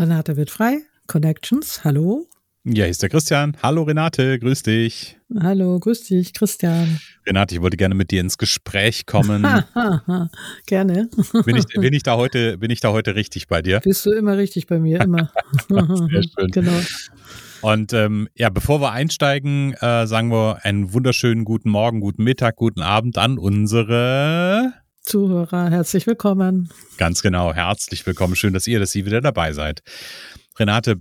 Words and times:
Renate 0.00 0.38
wird 0.38 0.48
frei. 0.48 0.78
Connections, 1.08 1.84
hallo. 1.84 2.26
Ja, 2.64 2.84
hier 2.84 2.86
ist 2.86 3.02
der 3.02 3.10
Christian. 3.10 3.54
Hallo 3.62 3.82
Renate, 3.82 4.38
grüß 4.38 4.62
dich. 4.62 5.18
Hallo, 5.38 5.78
grüß 5.78 6.04
dich, 6.04 6.32
Christian. 6.32 6.98
Renate, 7.26 7.56
ich 7.56 7.60
wollte 7.60 7.76
gerne 7.76 7.94
mit 7.94 8.10
dir 8.10 8.22
ins 8.22 8.38
Gespräch 8.38 9.04
kommen. 9.04 9.42
gerne. 10.66 11.10
Bin 11.44 11.54
ich, 11.54 11.66
bin, 11.66 11.92
ich 11.92 12.02
da 12.02 12.16
heute, 12.16 12.56
bin 12.56 12.70
ich 12.70 12.80
da 12.80 12.92
heute 12.92 13.14
richtig 13.14 13.46
bei 13.46 13.60
dir? 13.60 13.80
Bist 13.80 14.06
du 14.06 14.12
immer 14.12 14.38
richtig 14.38 14.66
bei 14.66 14.78
mir, 14.78 15.02
immer. 15.02 15.30
Sehr 15.68 16.22
schön. 16.22 16.50
Genau. 16.50 16.80
Und 17.60 17.92
ähm, 17.92 18.26
ja, 18.34 18.48
bevor 18.48 18.80
wir 18.80 18.92
einsteigen, 18.92 19.74
äh, 19.74 20.06
sagen 20.06 20.30
wir 20.30 20.64
einen 20.64 20.94
wunderschönen 20.94 21.44
guten 21.44 21.68
Morgen, 21.68 22.00
guten 22.00 22.24
Mittag, 22.24 22.56
guten 22.56 22.80
Abend 22.80 23.18
an 23.18 23.36
unsere 23.36 24.72
Zuhörer, 25.02 25.70
herzlich 25.70 26.06
willkommen. 26.06 26.70
Ganz 26.98 27.22
genau, 27.22 27.52
herzlich 27.52 28.06
willkommen. 28.06 28.36
Schön, 28.36 28.52
dass 28.52 28.66
ihr, 28.66 28.78
dass 28.78 28.92
Sie 28.92 29.06
wieder 29.06 29.20
dabei 29.20 29.52
seid. 29.52 29.82
Renate, 30.58 30.96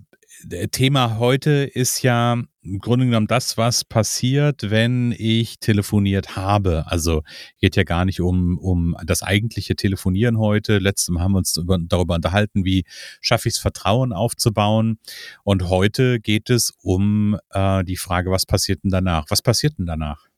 Thema 0.71 1.17
heute 1.17 1.51
ist 1.65 2.01
ja 2.01 2.41
im 2.61 2.79
Grunde 2.79 3.05
genommen 3.05 3.27
das, 3.27 3.57
was 3.57 3.83
passiert, 3.83 4.69
wenn 4.69 5.13
ich 5.17 5.59
telefoniert 5.59 6.35
habe. 6.35 6.85
Also 6.87 7.23
geht 7.59 7.75
ja 7.75 7.83
gar 7.83 8.05
nicht 8.05 8.21
um, 8.21 8.57
um 8.57 8.95
das 9.05 9.21
eigentliche 9.21 9.75
Telefonieren 9.75 10.37
heute. 10.37 10.77
Letztes 10.77 11.09
Mal 11.09 11.23
haben 11.23 11.33
wir 11.33 11.39
uns 11.39 11.57
über, 11.57 11.77
darüber 11.79 12.15
unterhalten, 12.15 12.63
wie 12.63 12.85
schaffe 13.21 13.49
ich 13.49 13.55
es, 13.55 13.59
Vertrauen 13.59 14.13
aufzubauen. 14.13 14.99
Und 15.43 15.69
heute 15.69 16.19
geht 16.19 16.49
es 16.49 16.73
um 16.81 17.37
äh, 17.51 17.83
die 17.83 17.97
Frage, 17.97 18.31
was 18.31 18.45
passiert 18.45 18.83
denn 18.83 18.91
danach? 18.91 19.25
Was 19.29 19.41
passiert 19.41 19.77
denn 19.77 19.85
danach? 19.85 20.28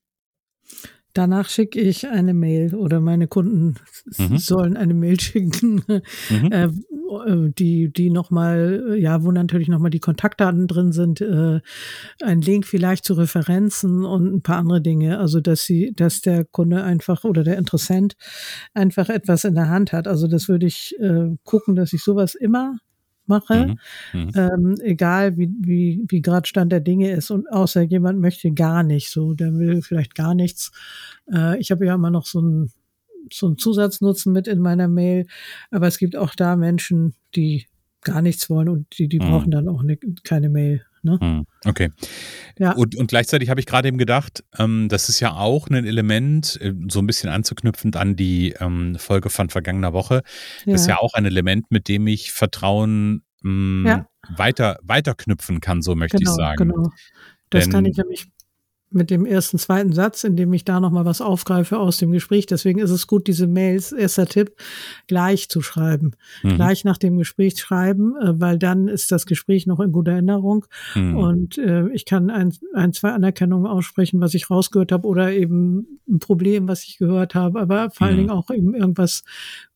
Danach 1.13 1.49
schicke 1.49 1.79
ich 1.79 2.07
eine 2.07 2.33
Mail 2.33 2.75
oder 2.75 2.99
meine 2.99 3.27
Kunden 3.27 3.75
mhm. 4.17 4.37
sollen 4.37 4.77
eine 4.77 4.93
Mail 4.93 5.19
schicken, 5.19 5.83
mhm. 5.87 6.51
äh, 6.51 6.69
die, 7.57 7.91
die 7.91 8.09
nochmal, 8.09 8.95
ja, 8.97 9.23
wo 9.23 9.31
natürlich 9.31 9.67
nochmal 9.67 9.91
die 9.91 9.99
Kontaktdaten 9.99 10.67
drin 10.67 10.91
sind, 10.91 11.21
äh, 11.21 11.59
ein 12.23 12.41
Link 12.41 12.65
vielleicht 12.65 13.05
zu 13.05 13.13
Referenzen 13.13 14.05
und 14.05 14.33
ein 14.33 14.41
paar 14.41 14.57
andere 14.57 14.81
Dinge. 14.81 15.19
Also, 15.19 15.41
dass 15.41 15.63
sie, 15.63 15.93
dass 15.95 16.21
der 16.21 16.45
Kunde 16.45 16.83
einfach 16.83 17.23
oder 17.23 17.43
der 17.43 17.57
Interessent 17.57 18.15
einfach 18.73 19.09
etwas 19.09 19.43
in 19.43 19.55
der 19.55 19.69
Hand 19.69 19.91
hat. 19.91 20.07
Also, 20.07 20.27
das 20.27 20.47
würde 20.47 20.65
ich 20.65 20.95
äh, 20.99 21.35
gucken, 21.43 21.75
dass 21.75 21.93
ich 21.93 22.03
sowas 22.03 22.35
immer 22.35 22.77
mache, 23.25 23.75
mhm. 24.13 24.21
Mhm. 24.21 24.31
Ähm, 24.35 24.75
egal 24.83 25.37
wie, 25.37 25.49
wie, 25.59 26.03
wie 26.07 26.21
gerade 26.21 26.47
Stand 26.47 26.71
der 26.71 26.79
Dinge 26.79 27.11
ist 27.11 27.31
und 27.31 27.51
außer 27.51 27.81
jemand 27.81 28.19
möchte 28.19 28.51
gar 28.51 28.83
nicht 28.83 29.09
so, 29.09 29.33
der 29.33 29.53
will 29.53 29.81
vielleicht 29.81 30.15
gar 30.15 30.33
nichts. 30.33 30.71
Äh, 31.31 31.59
ich 31.59 31.71
habe 31.71 31.85
ja 31.85 31.95
immer 31.95 32.11
noch 32.11 32.25
so 32.25 32.41
ein 32.41 32.71
so 33.31 33.47
einen 33.47 33.57
Zusatznutzen 33.57 34.33
mit 34.33 34.47
in 34.47 34.59
meiner 34.59 34.87
Mail, 34.87 35.27
aber 35.69 35.87
es 35.87 35.97
gibt 35.97 36.15
auch 36.15 36.35
da 36.35 36.55
Menschen, 36.55 37.13
die 37.35 37.67
gar 38.01 38.21
nichts 38.21 38.49
wollen 38.49 38.67
und 38.67 38.97
die, 38.97 39.07
die 39.07 39.19
mhm. 39.19 39.29
brauchen 39.29 39.51
dann 39.51 39.67
auch 39.69 39.83
ne, 39.83 39.97
keine 40.23 40.49
Mail. 40.49 40.85
Ne? 41.03 41.17
Hm, 41.19 41.45
okay. 41.65 41.89
Ja. 42.59 42.73
Und, 42.73 42.95
und 42.95 43.07
gleichzeitig 43.07 43.49
habe 43.49 43.59
ich 43.59 43.65
gerade 43.65 43.87
eben 43.87 43.97
gedacht, 43.97 44.43
ähm, 44.57 44.87
das 44.87 45.09
ist 45.09 45.19
ja 45.19 45.33
auch 45.33 45.67
ein 45.67 45.85
Element, 45.85 46.59
äh, 46.61 46.73
so 46.89 46.99
ein 46.99 47.07
bisschen 47.07 47.29
anzuknüpfend 47.29 47.95
an 47.95 48.15
die 48.15 48.55
ähm, 48.59 48.95
Folge 48.99 49.29
von 49.29 49.49
vergangener 49.49 49.93
Woche. 49.93 50.21
Ja. 50.65 50.73
Das 50.73 50.81
ist 50.81 50.87
ja 50.87 50.97
auch 50.99 51.13
ein 51.15 51.25
Element, 51.25 51.71
mit 51.71 51.87
dem 51.87 52.05
ich 52.07 52.31
Vertrauen 52.31 53.23
mh, 53.41 53.89
ja. 53.89 54.07
weiter, 54.37 54.77
weiter 54.83 55.15
knüpfen 55.15 55.59
kann, 55.59 55.81
so 55.81 55.95
möchte 55.95 56.17
genau, 56.17 56.31
ich 56.31 56.35
sagen. 56.35 56.69
Genau. 56.69 56.89
Das 57.49 57.65
Denn, 57.65 57.73
kann 57.73 57.85
ich 57.85 57.97
nämlich 57.97 58.27
mit 58.91 59.09
dem 59.09 59.25
ersten, 59.25 59.57
zweiten 59.57 59.93
Satz, 59.93 60.23
in 60.23 60.35
dem 60.35 60.51
ich 60.53 60.65
da 60.65 60.79
nochmal 60.79 61.05
was 61.05 61.21
aufgreife 61.21 61.79
aus 61.79 61.97
dem 61.97 62.11
Gespräch. 62.11 62.45
Deswegen 62.45 62.79
ist 62.79 62.91
es 62.91 63.07
gut, 63.07 63.27
diese 63.27 63.47
Mails, 63.47 63.91
erster 63.91 64.25
Tipp, 64.25 64.55
gleich 65.07 65.49
zu 65.49 65.61
schreiben. 65.61 66.11
Mhm. 66.43 66.55
Gleich 66.55 66.83
nach 66.83 66.97
dem 66.97 67.17
Gespräch 67.17 67.57
schreiben, 67.57 68.15
äh, 68.17 68.39
weil 68.39 68.57
dann 68.57 68.87
ist 68.87 69.11
das 69.11 69.25
Gespräch 69.25 69.65
noch 69.65 69.79
in 69.79 69.91
guter 69.91 70.11
Erinnerung. 70.11 70.65
Mhm. 70.95 71.17
Und 71.17 71.57
äh, 71.57 71.87
ich 71.89 72.05
kann 72.05 72.29
ein, 72.29 72.53
ein, 72.73 72.93
zwei 72.93 73.11
Anerkennungen 73.11 73.65
aussprechen, 73.67 74.19
was 74.21 74.33
ich 74.33 74.49
rausgehört 74.49 74.91
habe 74.91 75.07
oder 75.07 75.31
eben 75.31 75.99
ein 76.09 76.19
Problem, 76.19 76.67
was 76.67 76.83
ich 76.83 76.97
gehört 76.97 77.35
habe, 77.35 77.61
aber 77.61 77.89
vor 77.91 78.07
allen 78.07 78.15
mhm. 78.15 78.19
Dingen 78.19 78.31
auch 78.31 78.49
eben 78.51 78.75
irgendwas 78.75 79.23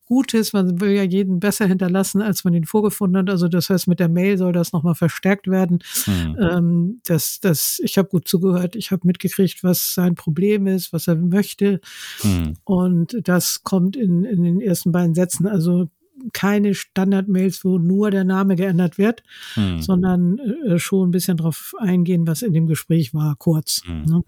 Gutes. 0.06 0.52
Man 0.52 0.80
will 0.80 0.90
ja 0.90 1.02
jeden 1.02 1.40
besser 1.40 1.66
hinterlassen, 1.66 2.22
als 2.22 2.44
man 2.44 2.54
ihn 2.54 2.64
vorgefunden 2.64 3.18
hat. 3.18 3.30
Also 3.30 3.48
das 3.48 3.68
heißt, 3.68 3.88
mit 3.88 4.00
der 4.00 4.08
Mail 4.08 4.38
soll 4.38 4.52
das 4.52 4.72
nochmal 4.72 4.94
verstärkt 4.94 5.48
werden. 5.48 5.80
Mhm. 6.06 6.36
Ähm, 6.40 7.00
das, 7.06 7.40
das, 7.40 7.80
ich 7.82 7.98
habe 7.98 8.08
gut 8.08 8.28
zugehört, 8.28 8.76
ich 8.76 8.92
habe 8.92 9.06
mitgekriegt, 9.06 9.62
was 9.64 9.94
sein 9.94 10.14
Problem 10.14 10.66
ist, 10.66 10.92
was 10.92 11.08
er 11.08 11.16
möchte. 11.16 11.80
Mhm. 12.22 12.54
Und 12.64 13.16
das 13.24 13.64
kommt 13.64 13.96
in, 13.96 14.24
in 14.24 14.42
den 14.42 14.60
ersten 14.60 14.92
beiden 14.92 15.14
Sätzen. 15.14 15.46
Also 15.46 15.88
keine 16.32 16.74
Standard-Mails, 16.74 17.64
wo 17.64 17.78
nur 17.78 18.10
der 18.10 18.24
Name 18.24 18.56
geändert 18.56 18.98
wird, 18.98 19.22
mhm. 19.54 19.82
sondern 19.82 20.38
äh, 20.38 20.78
schon 20.78 21.08
ein 21.08 21.10
bisschen 21.10 21.36
drauf 21.36 21.74
eingehen, 21.78 22.26
was 22.26 22.42
in 22.42 22.52
dem 22.52 22.66
Gespräch 22.66 23.12
war, 23.14 23.36
kurz. 23.36 23.82
Mhm. 23.86 24.04
Ne? 24.04 24.24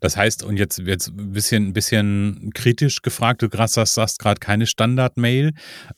Das 0.00 0.16
heißt, 0.16 0.42
und 0.44 0.56
jetzt 0.56 0.78
jetzt 0.78 1.08
ein 1.08 1.32
bisschen, 1.32 1.68
ein 1.68 1.72
bisschen 1.72 2.50
kritisch 2.54 3.02
gefragt, 3.02 3.42
du 3.42 3.48
sagst, 3.50 3.94
sagst 3.94 4.18
gerade 4.18 4.40
keine 4.40 4.66
Standard-Mail. 4.66 5.52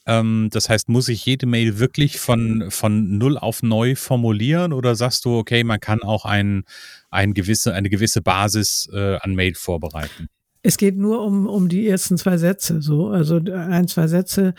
Ähm, 0.06 0.48
das 0.53 0.69
heißt, 0.69 0.88
muss 0.88 1.09
ich 1.09 1.25
jede 1.25 1.47
Mail 1.47 1.78
wirklich 1.78 2.19
von, 2.19 2.70
von 2.70 3.19
null 3.19 3.38
auf 3.38 3.62
neu 3.62 3.94
formulieren 3.94 4.72
oder 4.72 4.94
sagst 4.94 5.25
du, 5.25 5.36
okay, 5.36 5.64
man 5.64 5.81
kann 5.81 6.03
auch 6.03 6.25
ein, 6.25 6.64
ein 7.10 7.34
gewisse, 7.34 7.75
eine 7.75 7.91
gewisse 7.91 8.22
Basis 8.22 8.88
äh, 8.92 9.16
an 9.20 9.34
Mail 9.34 9.54
vorbereiten? 9.54 10.28
Es 10.62 10.76
geht 10.76 10.97
nur 10.97 11.25
um, 11.25 11.47
um 11.47 11.69
die 11.69 11.88
ersten 11.88 12.19
zwei 12.19 12.36
Sätze, 12.36 12.82
so. 12.82 13.09
Also 13.09 13.36
ein, 13.36 13.88
zwei 13.88 14.06
Sätze, 14.09 14.54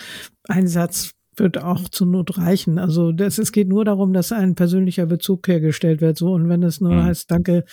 ein 0.48 0.68
Satz 0.68 1.12
wird 1.40 1.58
auch 1.58 1.90
zur 1.90 2.08
Not 2.08 2.38
reichen. 2.38 2.80
Also 2.80 3.12
das, 3.12 3.38
es 3.38 3.52
geht 3.52 3.68
nur 3.68 3.86
darum, 3.86 4.14
dass 4.14 4.32
ein 4.32 4.56
persönlicher 4.56 5.06
Bezug 5.06 5.48
hergestellt 5.48 6.02
wird. 6.02 6.18
So 6.18 6.34
und 6.34 6.50
wenn 6.50 6.64
es 6.64 6.82
nur 6.82 6.94
mhm. 6.94 7.04
heißt, 7.04 7.30
danke, 7.32 7.66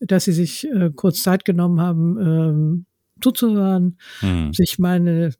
dass 0.00 0.24
Sie 0.24 0.32
sich 0.32 0.66
äh, 0.68 0.90
kurz 0.94 1.22
Zeit 1.22 1.44
genommen 1.44 1.80
haben, 1.80 2.18
ähm, 2.20 2.86
zuzuhören, 3.20 3.98
mhm. 4.22 4.52
sich 4.52 4.78
meine 4.78 5.32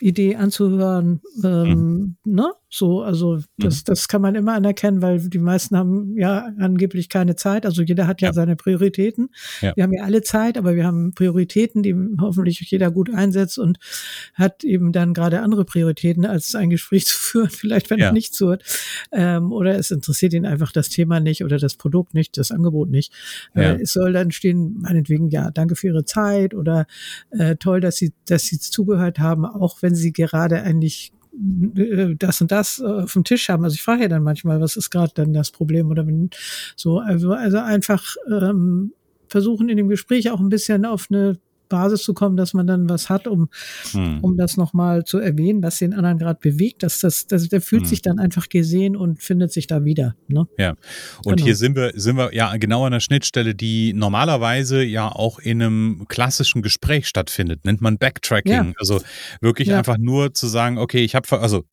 Idee 0.00 0.36
anzuhören, 0.36 1.20
ähm, 1.44 2.16
mhm. 2.24 2.32
ne? 2.34 2.52
So, 2.68 3.02
also 3.02 3.38
das, 3.58 3.78
mhm. 3.78 3.82
das 3.86 4.08
kann 4.08 4.22
man 4.22 4.34
immer 4.34 4.54
anerkennen, 4.54 5.00
weil 5.00 5.20
die 5.28 5.38
meisten 5.38 5.76
haben 5.76 6.16
ja 6.16 6.50
angeblich 6.58 7.08
keine 7.08 7.36
Zeit. 7.36 7.64
Also 7.64 7.82
jeder 7.82 8.06
hat 8.06 8.20
ja, 8.20 8.28
ja. 8.28 8.32
seine 8.32 8.56
Prioritäten. 8.56 9.30
Ja. 9.60 9.72
Wir 9.76 9.84
haben 9.84 9.92
ja 9.92 10.02
alle 10.02 10.22
Zeit, 10.22 10.58
aber 10.58 10.74
wir 10.74 10.84
haben 10.84 11.14
Prioritäten, 11.14 11.82
die 11.82 11.94
hoffentlich 12.20 12.60
jeder 12.60 12.90
gut 12.90 13.12
einsetzt 13.12 13.58
und 13.58 13.78
hat 14.34 14.64
eben 14.64 14.92
dann 14.92 15.14
gerade 15.14 15.42
andere 15.42 15.64
Prioritäten, 15.64 16.26
als 16.26 16.54
ein 16.54 16.70
Gespräch 16.70 17.06
zu 17.06 17.16
führen, 17.16 17.50
vielleicht 17.50 17.90
wenn 17.90 18.00
ja. 18.00 18.06
er 18.06 18.12
nicht 18.12 18.34
zuhört. 18.34 18.64
Ähm, 19.12 19.52
oder 19.52 19.78
es 19.78 19.92
interessiert 19.92 20.32
ihn 20.32 20.46
einfach 20.46 20.72
das 20.72 20.88
Thema 20.88 21.20
nicht 21.20 21.44
oder 21.44 21.58
das 21.58 21.76
Produkt 21.76 22.14
nicht, 22.14 22.36
das 22.36 22.50
Angebot 22.50 22.90
nicht. 22.90 23.12
Äh, 23.54 23.80
es 23.82 23.92
soll 23.92 24.12
dann 24.12 24.32
stehen, 24.32 24.76
meinetwegen, 24.80 25.30
ja, 25.30 25.50
danke 25.50 25.76
für 25.76 25.88
Ihre 25.88 26.04
Zeit 26.04 26.52
oder 26.52 26.86
äh, 27.30 27.56
toll, 27.56 27.80
dass 27.80 27.96
Sie, 27.96 28.12
dass 28.26 28.44
Sie 28.44 28.58
zugehört 28.58 29.20
haben, 29.20 29.44
auch 29.44 29.82
wenn 29.82 29.94
Sie 29.94 30.12
gerade 30.12 30.62
eigentlich 30.62 31.12
äh, 31.12 31.25
das 31.38 32.40
und 32.40 32.50
das 32.50 32.78
äh, 32.78 33.06
dem 33.06 33.24
Tisch 33.24 33.48
haben. 33.48 33.64
Also 33.64 33.74
ich 33.74 33.82
frage 33.82 34.02
ja 34.02 34.08
dann 34.08 34.22
manchmal, 34.22 34.60
was 34.60 34.76
ist 34.76 34.90
gerade 34.90 35.12
dann 35.14 35.32
das 35.32 35.50
Problem 35.50 35.90
oder 35.90 36.06
wenn 36.06 36.30
so, 36.76 36.98
also, 36.98 37.32
also 37.32 37.58
einfach 37.58 38.16
ähm, 38.28 38.92
versuchen 39.28 39.68
in 39.68 39.76
dem 39.76 39.88
Gespräch 39.88 40.30
auch 40.30 40.40
ein 40.40 40.48
bisschen 40.48 40.84
auf 40.84 41.08
eine 41.10 41.38
Basis 41.68 42.02
zu 42.02 42.14
kommen, 42.14 42.36
dass 42.36 42.54
man 42.54 42.66
dann 42.66 42.88
was 42.88 43.08
hat, 43.08 43.26
um, 43.26 43.48
hm. 43.92 44.20
um 44.22 44.36
das 44.36 44.56
nochmal 44.56 45.04
zu 45.04 45.18
erwähnen, 45.18 45.62
was 45.62 45.78
den 45.78 45.94
anderen 45.94 46.18
gerade 46.18 46.38
bewegt. 46.40 46.82
Dass 46.82 47.00
das, 47.00 47.26
das, 47.26 47.48
der 47.48 47.60
fühlt 47.60 47.82
hm. 47.82 47.88
sich 47.88 48.02
dann 48.02 48.18
einfach 48.18 48.48
gesehen 48.48 48.96
und 48.96 49.22
findet 49.22 49.52
sich 49.52 49.66
da 49.66 49.84
wieder. 49.84 50.16
Ne? 50.28 50.46
Ja. 50.58 50.74
Und 51.24 51.36
genau. 51.36 51.44
hier 51.44 51.56
sind 51.56 51.76
wir, 51.76 51.92
sind 51.94 52.16
wir 52.16 52.34
ja 52.34 52.56
genau 52.56 52.84
an 52.84 52.92
der 52.92 53.00
Schnittstelle, 53.00 53.54
die 53.54 53.92
normalerweise 53.92 54.82
ja 54.82 55.08
auch 55.08 55.38
in 55.38 55.62
einem 55.62 56.06
klassischen 56.08 56.62
Gespräch 56.62 57.06
stattfindet. 57.06 57.64
Nennt 57.64 57.80
man 57.80 57.98
Backtracking. 57.98 58.52
Ja. 58.52 58.72
Also 58.78 59.00
wirklich 59.40 59.68
ja. 59.68 59.78
einfach 59.78 59.98
nur 59.98 60.34
zu 60.34 60.46
sagen, 60.46 60.78
okay, 60.78 61.04
ich 61.04 61.14
habe, 61.14 61.40
also 61.40 61.64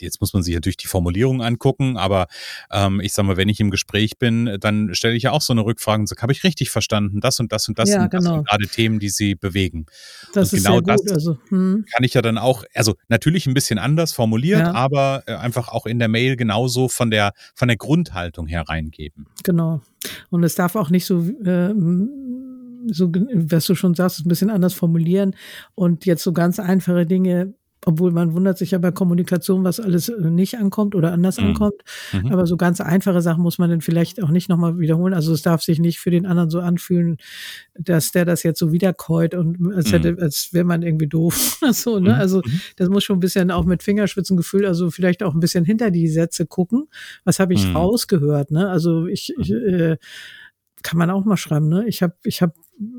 jetzt 0.00 0.20
muss 0.20 0.32
man 0.32 0.42
sich 0.42 0.54
natürlich 0.54 0.76
die 0.76 0.86
Formulierung 0.86 1.42
angucken, 1.42 1.96
aber 1.96 2.26
ähm, 2.70 3.00
ich 3.00 3.12
sag 3.12 3.24
mal, 3.24 3.36
wenn 3.36 3.48
ich 3.48 3.60
im 3.60 3.70
Gespräch 3.70 4.18
bin, 4.18 4.56
dann 4.60 4.94
stelle 4.94 5.14
ich 5.14 5.24
ja 5.24 5.32
auch 5.32 5.42
so 5.42 5.52
eine 5.52 5.64
Rückfrage 5.64 6.00
und 6.00 6.06
sage, 6.06 6.22
habe 6.22 6.32
ich 6.32 6.44
richtig 6.44 6.70
verstanden, 6.70 7.20
das 7.20 7.40
und 7.40 7.52
das 7.52 7.68
und 7.68 7.78
das 7.78 7.90
ja, 7.90 8.02
und 8.02 8.12
das 8.12 8.24
genau. 8.24 8.36
sind 8.36 8.48
gerade 8.48 8.66
Themen, 8.66 8.98
die 8.98 9.08
sie 9.08 9.34
bewegen. 9.34 9.86
Das 10.32 10.52
und 10.52 10.58
ist 10.58 10.64
genau 10.64 10.80
das 10.80 11.00
also, 11.08 11.38
hm. 11.48 11.84
kann 11.92 12.04
ich 12.04 12.14
ja 12.14 12.22
dann 12.22 12.38
auch, 12.38 12.64
also 12.74 12.94
natürlich 13.08 13.46
ein 13.46 13.54
bisschen 13.54 13.78
anders 13.78 14.12
formuliert, 14.12 14.60
ja. 14.60 14.72
aber 14.72 15.22
äh, 15.26 15.34
einfach 15.34 15.68
auch 15.68 15.86
in 15.86 15.98
der 15.98 16.08
Mail 16.08 16.36
genauso 16.36 16.88
von 16.88 17.10
der 17.10 17.32
von 17.54 17.68
der 17.68 17.76
Grundhaltung 17.76 18.46
her 18.46 18.64
reingeben. 18.68 19.26
Genau. 19.44 19.80
Und 20.30 20.44
es 20.44 20.54
darf 20.54 20.76
auch 20.76 20.90
nicht 20.90 21.06
so 21.06 21.22
äh, 21.44 21.74
so, 22.86 23.12
was 23.12 23.66
du 23.66 23.74
schon 23.74 23.94
sagst, 23.94 24.24
ein 24.24 24.28
bisschen 24.28 24.50
anders 24.50 24.74
formulieren 24.74 25.34
und 25.74 26.06
jetzt 26.06 26.22
so 26.22 26.32
ganz 26.32 26.58
einfache 26.58 27.06
Dinge 27.06 27.54
obwohl 27.86 28.12
man 28.12 28.34
wundert 28.34 28.58
sich 28.58 28.72
ja 28.72 28.78
bei 28.78 28.90
Kommunikation, 28.90 29.64
was 29.64 29.80
alles 29.80 30.08
äh, 30.08 30.30
nicht 30.30 30.58
ankommt 30.58 30.94
oder 30.94 31.12
anders 31.12 31.38
mhm. 31.38 31.48
ankommt. 31.48 31.82
Mhm. 32.12 32.32
Aber 32.32 32.46
so 32.46 32.56
ganz 32.56 32.80
einfache 32.80 33.22
Sachen 33.22 33.42
muss 33.42 33.58
man 33.58 33.70
dann 33.70 33.80
vielleicht 33.80 34.22
auch 34.22 34.28
nicht 34.28 34.48
nochmal 34.48 34.78
wiederholen. 34.78 35.14
Also 35.14 35.32
es 35.32 35.42
darf 35.42 35.62
sich 35.62 35.78
nicht 35.78 35.98
für 35.98 36.10
den 36.10 36.26
anderen 36.26 36.50
so 36.50 36.60
anfühlen, 36.60 37.16
dass 37.74 38.12
der 38.12 38.24
das 38.24 38.42
jetzt 38.42 38.58
so 38.58 38.72
wiederkäut 38.72 39.34
und 39.34 39.72
als 39.74 39.92
hätte, 39.92 40.12
mhm. 40.12 40.18
als 40.20 40.50
wäre 40.52 40.64
man 40.64 40.82
irgendwie 40.82 41.08
doof. 41.08 41.58
so, 41.72 41.98
ne? 41.98 42.10
Mhm. 42.10 42.20
Also 42.20 42.42
das 42.76 42.88
muss 42.88 43.04
schon 43.04 43.16
ein 43.16 43.20
bisschen 43.20 43.50
auch 43.50 43.64
mit 43.64 43.82
Fingerspitzengefühl, 43.82 44.66
also 44.66 44.90
vielleicht 44.90 45.22
auch 45.22 45.34
ein 45.34 45.40
bisschen 45.40 45.64
hinter 45.64 45.90
die 45.90 46.08
Sätze 46.08 46.46
gucken. 46.46 46.88
Was 47.24 47.40
habe 47.40 47.54
ich 47.54 47.74
rausgehört? 47.74 48.50
Ne? 48.50 48.68
Also 48.68 49.06
ich, 49.06 49.32
ich 49.38 49.50
äh, 49.52 49.96
kann 50.82 50.98
man 50.98 51.10
auch 51.10 51.24
mal 51.24 51.36
schreiben, 51.36 51.68
ne? 51.68 51.86
Ich 51.86 52.02
habe, 52.02 52.14
ich 52.24 52.42
habe 52.42 52.54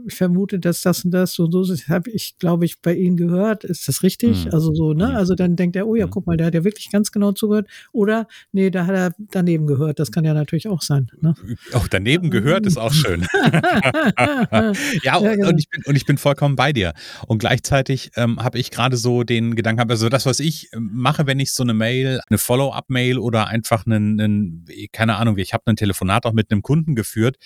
ich 0.08 0.14
vermute, 0.14 0.60
dass 0.60 0.82
das 0.82 1.06
und 1.06 1.12
das 1.12 1.34
so 1.34 1.46
und 1.46 1.52
so 1.52 1.74
ist. 1.74 1.88
Habe 1.88 2.12
ich, 2.12 2.38
glaube 2.38 2.66
ich, 2.66 2.82
bei 2.82 2.94
Ihnen 2.94 3.18
gehört. 3.18 3.64
Ist 3.64 3.88
das 3.88 4.04
richtig? 4.04 4.46
Mhm. 4.46 4.54
Also 4.54 4.74
so, 4.74 4.94
ne? 4.94 5.08
Mhm. 5.10 5.16
Also 5.16 5.34
dann 5.34 5.56
denkt 5.56 5.76
er, 5.76 5.88
oh 5.88 5.96
ja, 5.96 6.06
mhm. 6.06 6.12
guck 6.12 6.28
mal, 6.28 6.38
der 6.38 6.48
hat 6.48 6.54
ja 6.54 6.64
wirklich 6.64 6.92
ganz 6.92 7.12
genau 7.12 7.32
zugehört. 7.32 7.68
Oder 7.92 8.28
nee, 8.52 8.70
da 8.70 8.86
hat 8.86 8.96
er 8.96 9.16
daneben 9.32 9.66
gehört. 9.66 10.00
Das 10.00 10.12
kann 10.12 10.24
ja 10.24 10.34
natürlich 10.34 10.68
auch 10.68 10.82
sein. 10.82 11.10
Ne? 11.22 11.34
Auch 11.74 11.88
daneben 11.88 12.30
gehört 12.30 12.66
ist 12.66 12.78
auch 12.78 12.94
schön. 12.94 13.22
ja, 13.42 14.76
ja 15.04 15.36
genau. 15.36 15.50
und, 15.50 15.58
ich 15.58 15.70
bin, 15.70 15.82
und 15.86 15.96
ich 15.96 16.06
bin 16.06 16.18
vollkommen 16.18 16.56
bei 16.56 16.74
dir. 16.74 16.94
Und 17.28 17.40
gleichzeitig 17.40 18.12
ähm, 18.16 18.42
habe 18.42 18.60
ich 18.60 18.72
gerade 18.72 18.98
so 18.98 19.24
den 19.24 19.56
Gedanken, 19.56 19.90
also 19.90 20.10
das, 20.10 20.26
was 20.26 20.40
ich 20.40 20.70
ähm, 20.74 20.90
mache, 20.94 21.28
wenn 21.28 21.40
ich 21.40 21.54
so 21.54 21.64
eine 21.64 21.74
Mail, 21.74 22.22
eine 22.30 22.38
Follow-up-Mail 22.38 23.18
oder 23.18 23.48
einfach 23.48 23.86
einen, 23.86 24.20
einen 24.20 24.66
keine 24.92 25.16
Ahnung, 25.16 25.38
ich 25.38 25.54
habe 25.54 25.64
ein 25.68 25.76
Telefonat 25.76 26.26
auch 26.26 26.34
mit 26.34 26.52
einem 26.52 26.62
Kunden 26.62 26.96
geführt, 26.96 27.38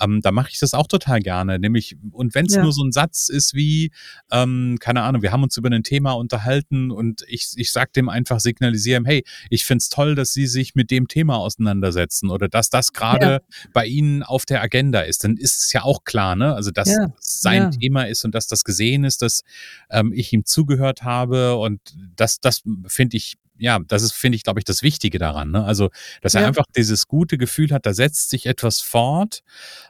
ähm, 0.00 0.20
da 0.22 0.32
mache 0.32 0.50
ich 0.50 0.58
das 0.58 0.74
auch 0.74 0.86
total 0.86 1.20
gerne. 1.20 1.58
Nämlich 1.58 1.81
ich, 1.82 1.96
und 2.12 2.34
wenn 2.34 2.46
es 2.46 2.54
ja. 2.54 2.62
nur 2.62 2.72
so 2.72 2.82
ein 2.82 2.92
Satz 2.92 3.28
ist 3.28 3.54
wie, 3.54 3.90
ähm, 4.30 4.78
keine 4.80 5.02
Ahnung, 5.02 5.22
wir 5.22 5.32
haben 5.32 5.42
uns 5.42 5.56
über 5.56 5.70
ein 5.70 5.82
Thema 5.82 6.12
unterhalten 6.12 6.90
und 6.90 7.24
ich, 7.28 7.52
ich 7.56 7.72
sag 7.72 7.92
dem 7.92 8.08
einfach, 8.08 8.40
signalisieren, 8.40 9.04
hey, 9.04 9.24
ich 9.50 9.64
find's 9.64 9.88
toll, 9.88 10.14
dass 10.14 10.32
Sie 10.32 10.46
sich 10.46 10.74
mit 10.74 10.90
dem 10.90 11.08
Thema 11.08 11.36
auseinandersetzen 11.36 12.30
oder 12.30 12.48
dass 12.48 12.70
das 12.70 12.92
gerade 12.92 13.26
ja. 13.26 13.40
bei 13.72 13.86
Ihnen 13.86 14.22
auf 14.22 14.46
der 14.46 14.62
Agenda 14.62 15.00
ist, 15.00 15.24
dann 15.24 15.36
ist 15.36 15.64
es 15.64 15.72
ja 15.72 15.82
auch 15.82 16.04
klar, 16.04 16.36
ne? 16.36 16.54
Also, 16.54 16.70
dass 16.70 16.88
ja. 16.88 17.12
sein 17.18 17.70
Thema 17.72 18.04
ist 18.04 18.24
und 18.24 18.34
dass 18.34 18.46
das 18.46 18.64
gesehen 18.64 19.04
ist, 19.04 19.22
dass 19.22 19.42
ähm, 19.90 20.12
ich 20.14 20.32
ihm 20.32 20.44
zugehört 20.44 21.02
habe 21.02 21.56
und 21.56 21.80
das, 22.16 22.40
das 22.40 22.62
finde 22.86 23.16
ich 23.16 23.36
ja, 23.62 23.78
das 23.86 24.02
ist, 24.02 24.12
finde 24.12 24.34
ich, 24.34 24.42
glaube 24.42 24.58
ich, 24.58 24.64
das 24.64 24.82
Wichtige 24.82 25.18
daran. 25.18 25.52
Ne? 25.52 25.64
Also, 25.64 25.90
dass 26.20 26.34
er 26.34 26.44
einfach 26.44 26.64
dieses 26.76 27.06
gute 27.06 27.38
Gefühl 27.38 27.70
hat, 27.70 27.86
da 27.86 27.94
setzt 27.94 28.30
sich 28.30 28.46
etwas 28.46 28.80
fort, 28.80 29.42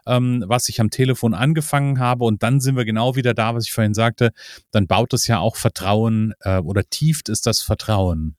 ähm, 0.07 0.45
was 0.47 0.69
ich 0.69 0.79
am 0.81 0.91
Telefon 0.91 1.33
angefangen 1.33 1.99
habe. 1.99 2.25
Und 2.25 2.43
dann 2.43 2.61
sind 2.61 2.77
wir 2.77 2.85
genau 2.85 3.17
wieder 3.17 3.33
da, 3.33 3.55
was 3.55 3.65
ich 3.65 3.73
vorhin 3.73 3.95
sagte. 3.95 4.33
Dann 4.73 4.87
baut 4.87 5.15
es 5.15 5.27
ja 5.27 5.39
auch 5.39 5.57
Vertrauen 5.57 6.35
äh, 6.41 6.59
oder 6.59 6.85
tieft 6.85 7.31
es 7.31 7.41
das 7.41 7.63
Vertrauen. 7.63 8.37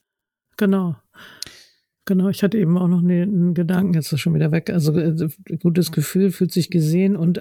Genau. 0.57 0.95
Genau, 2.05 2.27
ich 2.27 2.43
hatte 2.43 2.57
eben 2.59 2.77
auch 2.77 2.89
noch 2.89 2.99
einen 2.99 3.53
Gedanken, 3.53 3.93
jetzt 3.93 4.11
ist 4.11 4.19
schon 4.19 4.35
wieder 4.35 4.51
weg. 4.51 4.69
Also 4.69 4.95
äh, 4.99 5.29
gutes 5.61 5.91
Gefühl, 5.91 6.31
fühlt 6.31 6.51
sich 6.51 6.69
gesehen 6.69 7.15
und 7.15 7.39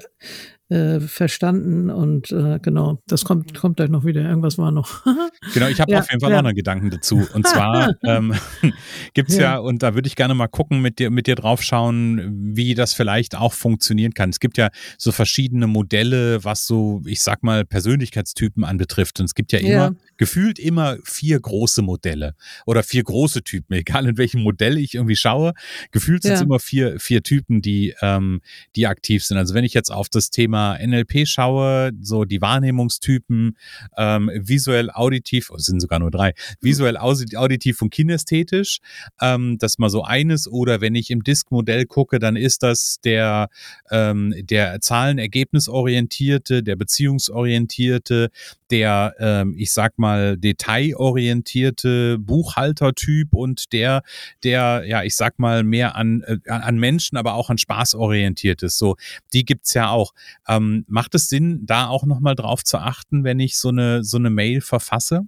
äh, 0.73 1.01
verstanden 1.01 1.91
und 1.91 2.33
äh, 2.33 2.59
genau, 2.63 3.03
das 3.07 3.25
kommt, 3.25 3.53
kommt 3.53 3.77
gleich 3.77 3.91
noch 3.91 4.07
wieder. 4.07 4.23
Irgendwas 4.23 4.57
war 4.57 4.73
noch. 4.73 5.05
genau, 5.55 5.67
ich 5.69 5.81
habe 5.81 5.93
ja, 5.93 6.01
auf 6.01 6.11
jeden 6.11 6.21
Fall 6.21 6.31
ja. 6.31 6.41
noch 6.41 6.49
einen 6.49 6.57
Gedanken 6.57 6.89
dazu. 6.89 7.27
Und 7.35 7.47
zwar 7.47 7.95
ähm, 8.05 8.35
gibt 9.15 9.29
es 9.29 9.37
ja. 9.37 9.43
ja. 9.43 9.59
und 9.59 9.83
da 9.83 9.95
würde 9.95 10.07
ich 10.07 10.17
gerne 10.17 10.35
mal 10.35 10.47
gucken, 10.47 10.81
mit 10.81 10.99
dir, 10.99 11.11
mit 11.11 11.27
dir 11.27 11.35
drauf 11.35 11.63
schauen, 11.63 12.55
wie 12.57 12.75
das 12.75 12.95
vielleicht 12.95 13.37
auch 13.37 13.53
funktionieren 13.53 14.15
kann. 14.15 14.31
Es 14.31 14.41
gibt 14.41 14.57
ja 14.57 14.71
so 14.97 15.13
verschiedene 15.13 15.67
Modelle, 15.67 16.43
was 16.43 16.67
so, 16.67 17.03
ich 17.05 17.21
sag 17.21 17.43
mal, 17.43 17.67
Persönlichkeitstypen 17.67 18.65
anbetrifft. 18.65 19.21
Und 19.21 19.27
es 19.27 19.35
gibt 19.35 19.53
ja 19.53 19.59
immer, 19.59 19.95
gefühlt 20.17 20.59
immer 20.59 20.97
vier 21.05 21.39
große 21.39 21.83
Modelle 21.83 22.35
oder 22.65 22.83
vier 22.83 23.03
große 23.03 23.43
Typen, 23.43 23.75
egal 23.75 24.07
in 24.07 24.17
welchem 24.17 24.41
Modell 24.41 24.79
ich 24.79 24.95
irgendwie 24.95 25.17
schaue. 25.17 25.53
Gefühlt 25.91 26.23
sind 26.23 26.33
es 26.33 26.41
immer 26.41 26.61
vier, 26.61 26.99
vier 26.99 27.23
Typen, 27.23 27.61
die, 27.61 27.95
ähm, 28.01 28.41
die 28.75 28.87
aktiv 28.87 29.23
sind. 29.23 29.37
Also 29.37 29.53
wenn 29.53 29.65
ich 29.65 29.75
jetzt 29.75 29.91
auf 29.91 30.09
das 30.09 30.31
Thema 30.31 30.62
NLP 30.71 31.27
schaue, 31.27 31.93
so 32.01 32.25
die 32.25 32.41
Wahrnehmungstypen, 32.41 33.57
ähm, 33.97 34.31
visuell, 34.35 34.91
auditiv, 34.91 35.51
oh, 35.51 35.57
es 35.57 35.67
sind 35.67 35.81
sogar 35.81 35.99
nur 35.99 36.11
drei, 36.11 36.33
visuell, 36.61 36.97
auditiv 36.97 37.83
und 37.83 37.91
kinästhetisch, 37.91 38.79
ähm, 39.21 39.59
das 39.59 39.79
mal 39.79 39.91
so 39.91 40.03
eines. 40.05 40.49
Oder 40.49 40.81
wenn 40.81 40.95
ich 40.95 41.11
im 41.11 41.23
Disk-Modell 41.23 41.87
gucke, 41.87 42.19
dann 42.19 42.37
ist 42.37 42.63
das 42.63 42.99
der, 43.05 43.49
ähm, 43.91 44.35
der 44.39 44.81
Zahlen-Ergebnisorientierte, 44.81 46.63
der 46.63 46.77
beziehungsorientierte, 46.77 48.31
der, 48.73 49.15
ähm, 49.19 49.55
ich 49.57 49.73
sag 49.73 49.99
mal, 49.99 50.39
detailorientierte 50.39 52.19
Buchhaltertyp 52.19 53.35
und 53.35 53.73
der, 53.73 54.03
der, 54.43 54.85
ja, 54.87 55.03
ich 55.03 55.15
sag 55.15 55.39
mal, 55.39 55.63
mehr 55.63 55.95
an, 55.95 56.23
äh, 56.23 56.39
an 56.49 56.79
Menschen, 56.79 57.19
aber 57.19 57.35
auch 57.35 57.51
an 57.51 57.59
Spaß 57.59 57.95
orientiert 57.95 58.63
ist. 58.63 58.79
So, 58.79 58.97
die 59.35 59.45
gibt's 59.45 59.75
ja 59.75 59.91
auch. 59.91 60.13
Ähm, 60.49 60.85
macht 60.89 61.15
es 61.15 61.29
Sinn, 61.29 61.61
da 61.67 61.89
auch 61.89 62.05
nochmal 62.07 62.35
drauf 62.35 62.65
zu 62.65 62.79
achten, 62.79 63.25
wenn 63.25 63.39
ich 63.41 63.59
so 63.59 63.69
eine, 63.69 64.03
so 64.03 64.17
eine 64.17 64.31
Mail 64.31 64.63
verfasse? 64.63 65.27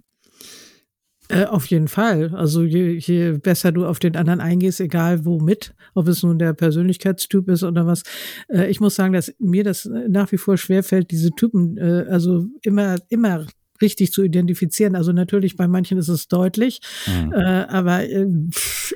Äh, 1.29 1.45
auf 1.45 1.65
jeden 1.67 1.87
Fall. 1.87 2.33
Also 2.35 2.63
je, 2.63 2.97
je 2.97 3.33
besser 3.33 3.71
du 3.71 3.85
auf 3.85 3.99
den 3.99 4.15
anderen 4.15 4.39
eingehst, 4.39 4.79
egal 4.79 5.25
womit, 5.25 5.73
ob 5.93 6.07
es 6.07 6.21
nun 6.23 6.37
der 6.37 6.53
Persönlichkeitstyp 6.53 7.49
ist 7.49 7.63
oder 7.63 7.87
was. 7.87 8.03
Äh, 8.47 8.69
ich 8.69 8.79
muss 8.79 8.95
sagen, 8.95 9.13
dass 9.13 9.33
mir 9.39 9.63
das 9.63 9.89
nach 10.07 10.31
wie 10.31 10.37
vor 10.37 10.57
schwerfällt, 10.57 11.11
diese 11.11 11.31
Typen 11.31 11.77
äh, 11.77 12.05
also 12.09 12.45
immer, 12.61 12.97
immer 13.09 13.45
richtig 13.81 14.11
zu 14.11 14.23
identifizieren. 14.23 14.95
Also 14.95 15.11
natürlich 15.11 15.55
bei 15.57 15.67
manchen 15.67 15.97
ist 15.97 16.07
es 16.07 16.27
deutlich, 16.27 16.79
mhm. 17.07 17.33
äh, 17.33 17.65
aber 17.67 18.07
äh, 18.07 18.27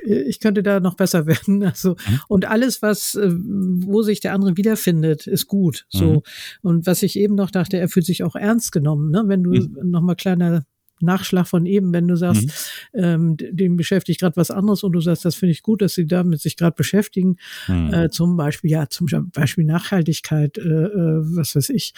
ich 0.04 0.40
könnte 0.40 0.62
da 0.62 0.80
noch 0.80 0.94
besser 0.94 1.26
werden. 1.26 1.62
Also 1.62 1.90
mhm. 1.90 2.20
und 2.28 2.44
alles, 2.46 2.82
was 2.82 3.14
äh, 3.14 3.30
wo 3.30 4.02
sich 4.02 4.20
der 4.20 4.34
andere 4.34 4.56
wiederfindet, 4.56 5.26
ist 5.26 5.46
gut. 5.46 5.86
So 5.88 6.06
mhm. 6.06 6.22
und 6.62 6.86
was 6.86 7.02
ich 7.02 7.18
eben 7.18 7.34
noch 7.34 7.50
dachte, 7.50 7.78
er 7.78 7.88
fühlt 7.88 8.06
sich 8.06 8.22
auch 8.22 8.36
ernst 8.36 8.72
genommen. 8.72 9.10
Ne? 9.10 9.24
Wenn 9.26 9.42
du 9.42 9.50
mhm. 9.50 9.90
noch 9.90 10.02
mal 10.02 10.14
kleiner 10.14 10.64
Nachschlag 11.02 11.46
von 11.46 11.66
eben, 11.66 11.92
wenn 11.92 12.08
du 12.08 12.16
sagst, 12.16 12.44
mhm. 12.92 13.00
ähm, 13.02 13.36
dem 13.36 13.76
beschäftigt 13.76 14.20
gerade 14.20 14.36
was 14.36 14.50
anderes 14.50 14.82
und 14.82 14.92
du 14.92 15.00
sagst, 15.00 15.24
das 15.24 15.34
finde 15.34 15.52
ich 15.52 15.62
gut, 15.62 15.82
dass 15.82 15.94
sie 15.94 16.06
damit 16.06 16.40
sich 16.40 16.56
gerade 16.56 16.74
beschäftigen. 16.76 17.36
Mhm. 17.68 17.92
Äh, 17.92 18.10
zum 18.10 18.36
Beispiel, 18.36 18.70
ja, 18.70 18.88
zum 18.88 19.06
Beispiel 19.32 19.64
Nachhaltigkeit, 19.64 20.58
äh, 20.58 20.62
äh, 20.62 21.20
was 21.36 21.56
weiß 21.56 21.70
ich, 21.70 21.94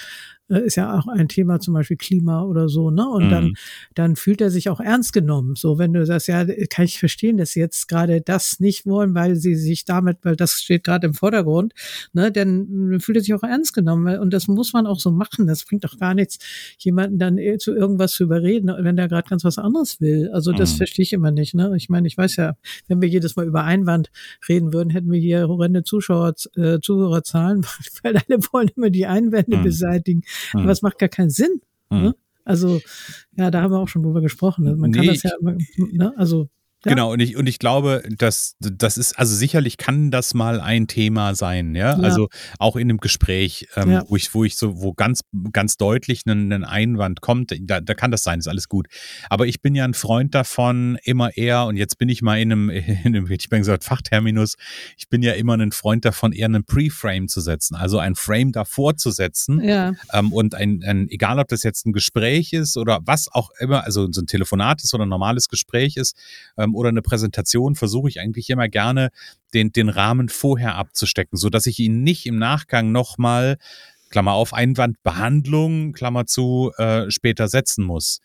ist 0.48 0.76
ja 0.76 0.98
auch 0.98 1.06
ein 1.06 1.28
Thema, 1.28 1.60
zum 1.60 1.74
Beispiel 1.74 1.96
Klima 1.96 2.42
oder 2.42 2.68
so, 2.68 2.90
ne? 2.90 3.08
Und 3.08 3.26
mhm. 3.26 3.30
dann, 3.30 3.54
dann 3.94 4.16
fühlt 4.16 4.40
er 4.40 4.50
sich 4.50 4.68
auch 4.68 4.80
ernst 4.80 5.12
genommen. 5.12 5.54
So, 5.56 5.78
wenn 5.78 5.92
du 5.92 6.04
sagst, 6.04 6.28
ja, 6.28 6.44
kann 6.68 6.84
ich 6.84 6.98
verstehen, 6.98 7.36
dass 7.36 7.52
sie 7.52 7.60
jetzt 7.60 7.88
gerade 7.88 8.20
das 8.20 8.60
nicht 8.60 8.86
wollen, 8.86 9.14
weil 9.14 9.36
sie 9.36 9.54
sich 9.54 9.84
damit, 9.84 10.18
weil 10.22 10.36
das 10.36 10.52
steht 10.54 10.84
gerade 10.84 11.06
im 11.06 11.14
Vordergrund, 11.14 11.72
ne? 12.12 12.30
Dann 12.30 12.98
fühlt 13.00 13.18
er 13.18 13.22
sich 13.22 13.34
auch 13.34 13.42
ernst 13.42 13.74
genommen. 13.74 14.18
Und 14.18 14.32
das 14.32 14.48
muss 14.48 14.72
man 14.72 14.86
auch 14.86 15.00
so 15.00 15.10
machen. 15.10 15.46
Das 15.46 15.64
bringt 15.64 15.84
doch 15.84 15.98
gar 15.98 16.14
nichts, 16.14 16.38
jemanden 16.78 17.18
dann 17.18 17.38
äh, 17.38 17.58
zu 17.58 17.74
irgendwas 17.74 18.12
zu 18.12 18.24
überreden, 18.24 18.70
wenn 18.78 18.96
der 18.96 19.08
gerade 19.08 19.28
ganz 19.28 19.44
was 19.44 19.58
anderes 19.58 20.00
will. 20.00 20.30
Also 20.32 20.52
das 20.52 20.74
mhm. 20.74 20.76
verstehe 20.78 21.04
ich 21.04 21.12
immer 21.12 21.30
nicht, 21.30 21.54
ne? 21.54 21.72
Ich 21.76 21.88
meine, 21.88 22.06
ich 22.06 22.18
weiß 22.18 22.36
ja, 22.36 22.56
wenn 22.88 23.00
wir 23.00 23.08
jedes 23.08 23.36
Mal 23.36 23.46
über 23.46 23.64
Einwand 23.64 24.10
reden 24.48 24.72
würden, 24.72 24.90
hätten 24.90 25.10
wir 25.10 25.20
hier 25.20 25.48
horrende 25.48 25.84
Zuschauer, 25.84 26.34
äh, 26.56 26.78
Zuhörerzahlen, 26.80 27.64
weil 28.02 28.16
alle 28.16 28.38
wollen 28.52 28.70
immer 28.76 28.90
die 28.90 29.06
Einwände 29.06 29.58
mhm. 29.58 29.62
beseitigen. 29.62 30.22
Aber 30.52 30.70
es 30.70 30.82
macht 30.82 30.98
gar 30.98 31.08
keinen 31.08 31.30
Sinn. 31.30 31.60
Ne? 31.90 32.14
Also, 32.44 32.80
ja, 33.36 33.50
da 33.50 33.62
haben 33.62 33.72
wir 33.72 33.78
auch 33.78 33.88
schon 33.88 34.02
drüber 34.02 34.20
gesprochen. 34.20 34.64
Man 34.78 34.92
kann 34.92 35.02
nee, 35.02 35.12
das 35.12 35.22
ja, 35.22 35.32
ne? 35.76 36.12
also 36.16 36.48
Ja? 36.84 36.90
Genau, 36.90 37.12
und 37.12 37.20
ich, 37.20 37.36
und 37.36 37.46
ich 37.46 37.58
glaube, 37.58 38.02
dass 38.18 38.56
das 38.58 38.96
ist, 38.96 39.18
also 39.18 39.34
sicherlich 39.34 39.76
kann 39.76 40.10
das 40.10 40.34
mal 40.34 40.60
ein 40.60 40.88
Thema 40.88 41.34
sein, 41.34 41.74
ja. 41.74 41.96
ja. 41.96 42.02
Also 42.02 42.28
auch 42.58 42.76
in 42.76 42.90
einem 42.90 42.98
Gespräch, 42.98 43.68
ähm, 43.76 43.90
ja. 43.90 44.04
wo 44.08 44.16
ich, 44.16 44.34
wo 44.34 44.44
ich 44.44 44.56
so, 44.56 44.80
wo 44.80 44.92
ganz, 44.92 45.20
ganz 45.52 45.76
deutlich 45.76 46.26
ein, 46.26 46.52
ein 46.52 46.64
Einwand 46.64 47.20
kommt, 47.20 47.54
da, 47.60 47.80
da 47.80 47.94
kann 47.94 48.10
das 48.10 48.24
sein, 48.24 48.40
ist 48.40 48.48
alles 48.48 48.68
gut. 48.68 48.88
Aber 49.30 49.46
ich 49.46 49.60
bin 49.60 49.74
ja 49.74 49.84
ein 49.84 49.94
Freund 49.94 50.34
davon, 50.34 50.98
immer 51.04 51.36
eher, 51.36 51.66
und 51.66 51.76
jetzt 51.76 51.98
bin 51.98 52.08
ich 52.08 52.20
mal 52.20 52.40
in 52.40 52.50
einem, 52.50 52.70
in 53.04 53.06
einem 53.06 53.30
ich 53.30 53.48
bin 53.48 53.60
gesagt, 53.60 53.84
Fachterminus, 53.84 54.56
ich 54.96 55.08
bin 55.08 55.22
ja 55.22 55.32
immer 55.34 55.56
ein 55.56 55.72
Freund 55.72 56.04
davon, 56.04 56.32
eher 56.32 56.46
einen 56.46 56.64
Pre-Frame 56.64 57.28
zu 57.28 57.40
setzen, 57.40 57.76
also 57.76 57.98
ein 57.98 58.16
Frame 58.16 58.52
davor 58.52 58.96
zu 58.96 59.10
setzen. 59.10 59.62
Ja. 59.62 59.92
Ähm, 60.12 60.32
und 60.32 60.54
ein, 60.54 60.82
ein, 60.84 61.08
egal 61.10 61.38
ob 61.38 61.48
das 61.48 61.62
jetzt 61.62 61.86
ein 61.86 61.92
Gespräch 61.92 62.52
ist 62.52 62.76
oder 62.76 63.00
was 63.04 63.32
auch 63.32 63.50
immer, 63.60 63.84
also 63.84 64.10
so 64.10 64.20
ein 64.20 64.26
Telefonat 64.26 64.82
ist 64.82 64.94
oder 64.94 65.06
ein 65.06 65.08
normales 65.08 65.48
Gespräch 65.48 65.96
ist, 65.96 66.16
ähm, 66.56 66.71
oder 66.74 66.88
eine 66.88 67.02
Präsentation, 67.02 67.74
versuche 67.74 68.08
ich 68.08 68.20
eigentlich 68.20 68.50
immer 68.50 68.68
gerne, 68.68 69.10
den, 69.54 69.72
den 69.72 69.88
Rahmen 69.88 70.28
vorher 70.28 70.76
abzustecken, 70.76 71.38
so 71.38 71.48
dass 71.48 71.66
ich 71.66 71.78
ihn 71.78 72.02
nicht 72.02 72.26
im 72.26 72.38
Nachgang 72.38 72.92
nochmal 72.92 73.58
Klammer 74.10 74.32
auf, 74.32 74.52
Einwandbehandlung, 74.52 75.92
Klammer 75.92 76.26
zu, 76.26 76.70
äh, 76.76 77.10
später 77.10 77.48
setzen 77.48 77.84
muss. 77.84 78.20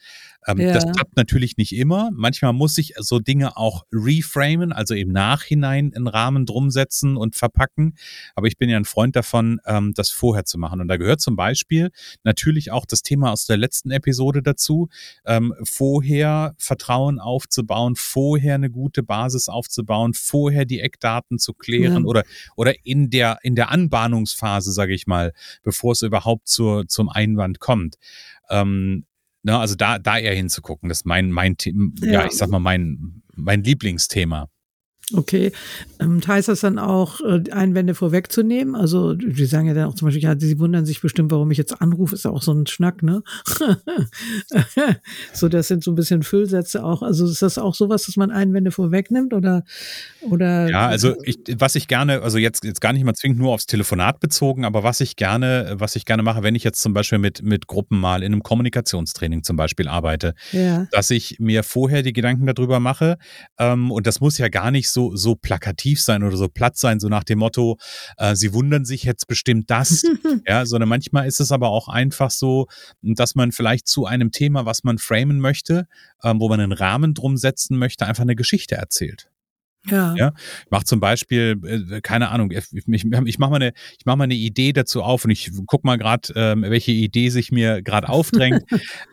Ähm, 0.47 0.59
ja. 0.59 0.73
Das 0.73 0.85
klappt 0.91 1.15
natürlich 1.17 1.57
nicht 1.57 1.73
immer. 1.73 2.09
Manchmal 2.13 2.53
muss 2.53 2.77
ich 2.77 2.93
so 2.97 3.19
Dinge 3.19 3.57
auch 3.57 3.83
reframen, 3.91 4.71
also 4.71 4.95
im 4.95 5.11
Nachhinein 5.11 5.93
einen 5.93 6.07
Rahmen 6.07 6.45
drum 6.45 6.69
setzen 6.69 7.17
und 7.17 7.35
verpacken. 7.35 7.95
Aber 8.35 8.47
ich 8.47 8.57
bin 8.57 8.69
ja 8.69 8.77
ein 8.77 8.85
Freund 8.85 9.15
davon, 9.15 9.59
ähm, 9.65 9.93
das 9.93 10.09
vorher 10.09 10.45
zu 10.45 10.57
machen. 10.57 10.79
Und 10.81 10.87
da 10.87 10.97
gehört 10.97 11.21
zum 11.21 11.35
Beispiel 11.35 11.91
natürlich 12.23 12.71
auch 12.71 12.85
das 12.85 13.01
Thema 13.01 13.31
aus 13.31 13.45
der 13.45 13.57
letzten 13.57 13.91
Episode 13.91 14.41
dazu, 14.41 14.87
ähm, 15.25 15.53
vorher 15.63 16.55
Vertrauen 16.57 17.19
aufzubauen, 17.19 17.95
vorher 17.95 18.55
eine 18.55 18.69
gute 18.69 19.03
Basis 19.03 19.49
aufzubauen, 19.49 20.13
vorher 20.13 20.65
die 20.65 20.79
Eckdaten 20.79 21.39
zu 21.39 21.53
klären 21.53 22.03
ja. 22.03 22.07
oder, 22.09 22.23
oder 22.55 22.73
in 22.85 23.09
der, 23.09 23.39
in 23.41 23.55
der 23.55 23.69
Anbahnungsphase, 23.69 24.71
sage 24.71 24.93
ich 24.93 25.07
mal, 25.07 25.33
bevor 25.63 25.91
es 25.91 26.01
überhaupt 26.01 26.47
zur, 26.47 26.87
zum 26.87 27.09
Einwand 27.09 27.59
kommt. 27.59 27.95
Ähm, 28.49 29.05
Ne, 29.47 29.57
also 29.57 29.75
da, 29.75 29.97
da 29.97 30.17
eher 30.17 30.35
hinzugucken, 30.35 30.89
das 30.89 30.99
ist 30.99 31.05
mein, 31.05 31.31
mein, 31.31 31.55
ja. 32.01 32.11
ja, 32.11 32.25
ich 32.25 32.33
sag 32.33 32.49
mal, 32.49 32.59
mein, 32.59 33.21
mein 33.33 33.63
Lieblingsthema. 33.63 34.49
Okay. 35.13 35.53
Ähm, 35.99 36.19
heißt 36.25 36.49
das 36.49 36.59
dann 36.59 36.79
auch, 36.79 37.21
äh, 37.21 37.49
Einwände 37.51 37.95
vorwegzunehmen? 37.95 38.75
Also, 38.75 39.13
die 39.13 39.45
sagen 39.45 39.67
ja 39.67 39.73
dann 39.73 39.85
auch 39.85 39.95
zum 39.95 40.07
Beispiel, 40.07 40.23
ja, 40.23 40.37
sie 40.37 40.59
wundern 40.59 40.85
sich 40.85 40.99
bestimmt, 40.99 41.31
warum 41.31 41.49
ich 41.49 41.57
jetzt 41.57 41.81
anrufe, 41.81 42.13
ist 42.15 42.25
ja 42.25 42.31
auch 42.31 42.41
so 42.41 42.51
ein 42.51 42.67
Schnack, 42.67 43.03
ne? 43.03 43.23
so, 45.33 45.47
das 45.47 45.69
sind 45.69 45.81
so 45.85 45.91
ein 45.91 45.95
bisschen 45.95 46.23
Füllsätze 46.23 46.83
auch. 46.83 47.03
Also, 47.03 47.25
ist 47.25 47.41
das 47.41 47.57
auch 47.57 47.73
sowas, 47.73 48.05
dass 48.05 48.17
man 48.17 48.31
Einwände 48.31 48.71
vorwegnimmt 48.71 49.33
oder, 49.33 49.63
oder? 50.29 50.69
Ja, 50.69 50.87
also, 50.87 51.15
ich, 51.23 51.39
was 51.57 51.75
ich 51.75 51.87
gerne, 51.87 52.21
also 52.21 52.37
jetzt, 52.37 52.65
jetzt 52.65 52.81
gar 52.81 52.91
nicht 52.91 53.05
mal 53.05 53.13
zwingend 53.13 53.39
nur 53.39 53.53
aufs 53.53 53.65
Telefonat 53.65 54.19
bezogen, 54.19 54.65
aber 54.65 54.83
was 54.83 54.99
ich 54.99 55.15
gerne, 55.15 55.75
was 55.77 55.95
ich 55.95 56.03
gerne 56.03 56.21
mache, 56.21 56.43
wenn 56.43 56.55
ich 56.55 56.65
jetzt 56.65 56.81
zum 56.81 56.93
Beispiel 56.93 57.19
mit, 57.19 57.41
mit 57.43 57.67
Gruppen 57.67 57.97
mal 57.97 58.23
in 58.23 58.33
einem 58.33 58.43
Kommunikationstraining 58.43 59.43
zum 59.43 59.55
Beispiel 59.55 59.87
arbeite, 59.87 60.35
ja. 60.51 60.85
dass 60.91 61.11
ich 61.11 61.37
mir 61.39 61.63
vorher 61.63 62.03
die 62.03 62.11
Gedanken 62.11 62.45
darüber 62.45 62.81
mache, 62.81 63.17
ähm, 63.57 63.89
und 63.89 64.05
das 64.05 64.19
muss 64.19 64.37
ja 64.37 64.49
gar 64.49 64.69
nicht 64.69 64.89
so 64.89 64.96
so, 64.97 65.15
so 65.15 65.35
plakativ 65.35 66.01
sein 66.01 66.23
oder 66.23 66.35
so 66.37 66.47
platt 66.47 66.75
sein, 66.75 66.99
so 66.99 67.07
nach 67.07 67.23
dem 67.23 67.37
Motto, 67.37 67.77
äh, 68.17 68.35
sie 68.35 68.51
wundern 68.51 68.83
sich 68.83 69.03
jetzt 69.03 69.27
bestimmt 69.27 69.69
das. 69.69 70.03
ja, 70.47 70.65
sondern 70.65 70.89
manchmal 70.89 71.27
ist 71.27 71.39
es 71.39 71.51
aber 71.51 71.69
auch 71.69 71.87
einfach 71.87 72.31
so, 72.31 72.65
dass 73.03 73.35
man 73.35 73.51
vielleicht 73.51 73.87
zu 73.87 74.07
einem 74.07 74.31
Thema, 74.31 74.65
was 74.65 74.83
man 74.83 74.97
framen 74.97 75.39
möchte, 75.39 75.87
ähm, 76.23 76.39
wo 76.39 76.49
man 76.49 76.59
einen 76.59 76.71
Rahmen 76.71 77.13
drum 77.13 77.37
setzen 77.37 77.77
möchte, 77.77 78.07
einfach 78.07 78.23
eine 78.23 78.35
Geschichte 78.35 78.73
erzählt. 78.73 79.29
Ja. 79.85 80.15
ja? 80.15 80.33
Ich 80.65 80.71
mache 80.71 80.85
zum 80.85 80.99
Beispiel, 80.99 81.59
äh, 81.65 82.01
keine 82.01 82.29
Ahnung, 82.29 82.51
ich, 82.51 82.65
ich, 82.73 82.87
ich 82.87 83.39
mache 83.39 83.51
mal, 83.51 83.55
eine, 83.55 83.73
ich 83.97 84.05
mach 84.05 84.15
mal 84.15 84.25
eine 84.25 84.35
Idee 84.35 84.73
dazu 84.73 85.03
auf 85.03 85.25
und 85.25 85.31
ich 85.31 85.51
guck 85.65 85.83
mal 85.83 85.97
gerade, 85.97 86.33
ähm, 86.35 86.63
welche 86.63 86.91
Idee 86.91 87.29
sich 87.29 87.51
mir 87.51 87.81
gerade 87.81 88.09
aufdrängt. 88.09 88.63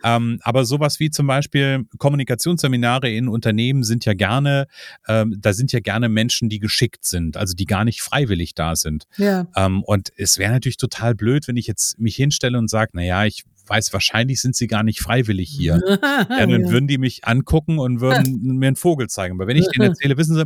ähm, 0.03 0.39
aber 0.41 0.65
sowas 0.65 0.99
wie 0.99 1.09
zum 1.09 1.27
Beispiel 1.27 1.85
Kommunikationsseminare 1.97 3.09
in 3.09 3.27
Unternehmen 3.27 3.83
sind 3.83 4.05
ja 4.05 4.13
gerne, 4.13 4.67
ähm, 5.07 5.35
da 5.39 5.53
sind 5.53 5.71
ja 5.71 5.79
gerne 5.79 6.09
Menschen, 6.09 6.49
die 6.49 6.59
geschickt 6.59 7.05
sind, 7.05 7.37
also 7.37 7.53
die 7.53 7.65
gar 7.65 7.85
nicht 7.85 8.01
freiwillig 8.01 8.53
da 8.55 8.75
sind. 8.75 9.05
Ja. 9.17 9.47
Ähm, 9.55 9.83
und 9.83 10.11
es 10.17 10.37
wäre 10.37 10.51
natürlich 10.51 10.77
total 10.77 11.15
blöd, 11.15 11.47
wenn 11.47 11.57
ich 11.57 11.67
jetzt 11.67 11.99
mich 11.99 12.15
hinstelle 12.15 12.57
und 12.57 12.69
sage, 12.69 12.91
naja, 12.93 13.25
ich 13.25 13.45
weiß, 13.67 13.93
wahrscheinlich 13.93 14.41
sind 14.41 14.55
sie 14.55 14.67
gar 14.67 14.83
nicht 14.83 14.99
freiwillig 14.99 15.49
hier. 15.49 15.81
ja, 16.03 16.25
dann 16.47 16.69
würden 16.69 16.87
die 16.87 16.97
mich 16.97 17.25
angucken 17.25 17.79
und 17.79 18.01
würden 18.01 18.41
mir 18.57 18.67
einen 18.67 18.75
Vogel 18.75 19.07
zeigen. 19.07 19.35
Aber 19.35 19.47
wenn 19.47 19.57
ich 19.57 19.67
denen 19.67 19.89
erzähle, 19.89 20.17
wissen 20.17 20.35
sie, 20.35 20.45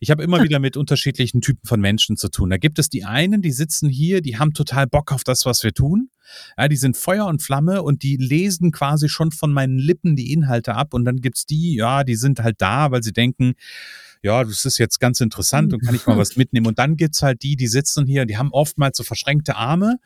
ich 0.00 0.10
habe 0.10 0.22
immer 0.22 0.42
wieder 0.42 0.58
mit 0.58 0.76
unterschiedlichen 0.76 1.40
Typen 1.40 1.66
von 1.66 1.80
Menschen 1.80 2.16
zu 2.16 2.28
tun. 2.28 2.50
Da 2.50 2.58
gibt 2.58 2.78
es 2.78 2.90
die 2.90 3.04
einen, 3.04 3.42
die 3.42 3.52
sitzen 3.52 3.88
hier, 3.88 4.20
die 4.20 4.38
haben 4.38 4.52
total 4.52 4.86
Bock 4.86 5.12
auf 5.12 5.24
das, 5.24 5.46
was 5.46 5.62
wir 5.62 5.72
tun. 5.72 6.10
Ja, 6.58 6.68
die 6.68 6.76
sind 6.76 6.96
Feuer 6.96 7.26
und 7.26 7.42
Flamme 7.42 7.82
und 7.82 8.02
die 8.02 8.16
lesen 8.16 8.72
quasi 8.72 9.08
schon 9.08 9.30
von 9.30 9.52
meinen 9.52 9.78
Lippen 9.78 10.16
die 10.16 10.32
Inhalte 10.32 10.74
ab. 10.74 10.94
Und 10.94 11.04
dann 11.04 11.16
gibt 11.16 11.38
es 11.38 11.46
die, 11.46 11.76
ja, 11.76 12.04
die 12.04 12.16
sind 12.16 12.40
halt 12.40 12.56
da, 12.60 12.90
weil 12.90 13.02
sie 13.02 13.12
denken, 13.12 13.54
ja, 14.24 14.42
das 14.42 14.64
ist 14.64 14.78
jetzt 14.78 15.00
ganz 15.00 15.20
interessant 15.20 15.74
und 15.74 15.80
kann 15.84 15.94
ich 15.94 16.06
mal 16.06 16.16
was 16.16 16.34
mitnehmen. 16.36 16.66
Und 16.66 16.78
dann 16.78 16.96
gibt 16.96 17.14
es 17.14 17.20
halt 17.20 17.42
die, 17.42 17.56
die 17.56 17.66
sitzen 17.66 18.06
hier, 18.06 18.24
die 18.24 18.38
haben 18.38 18.50
oftmals 18.52 18.96
so 18.96 19.04
verschränkte 19.04 19.54
Arme 19.54 19.98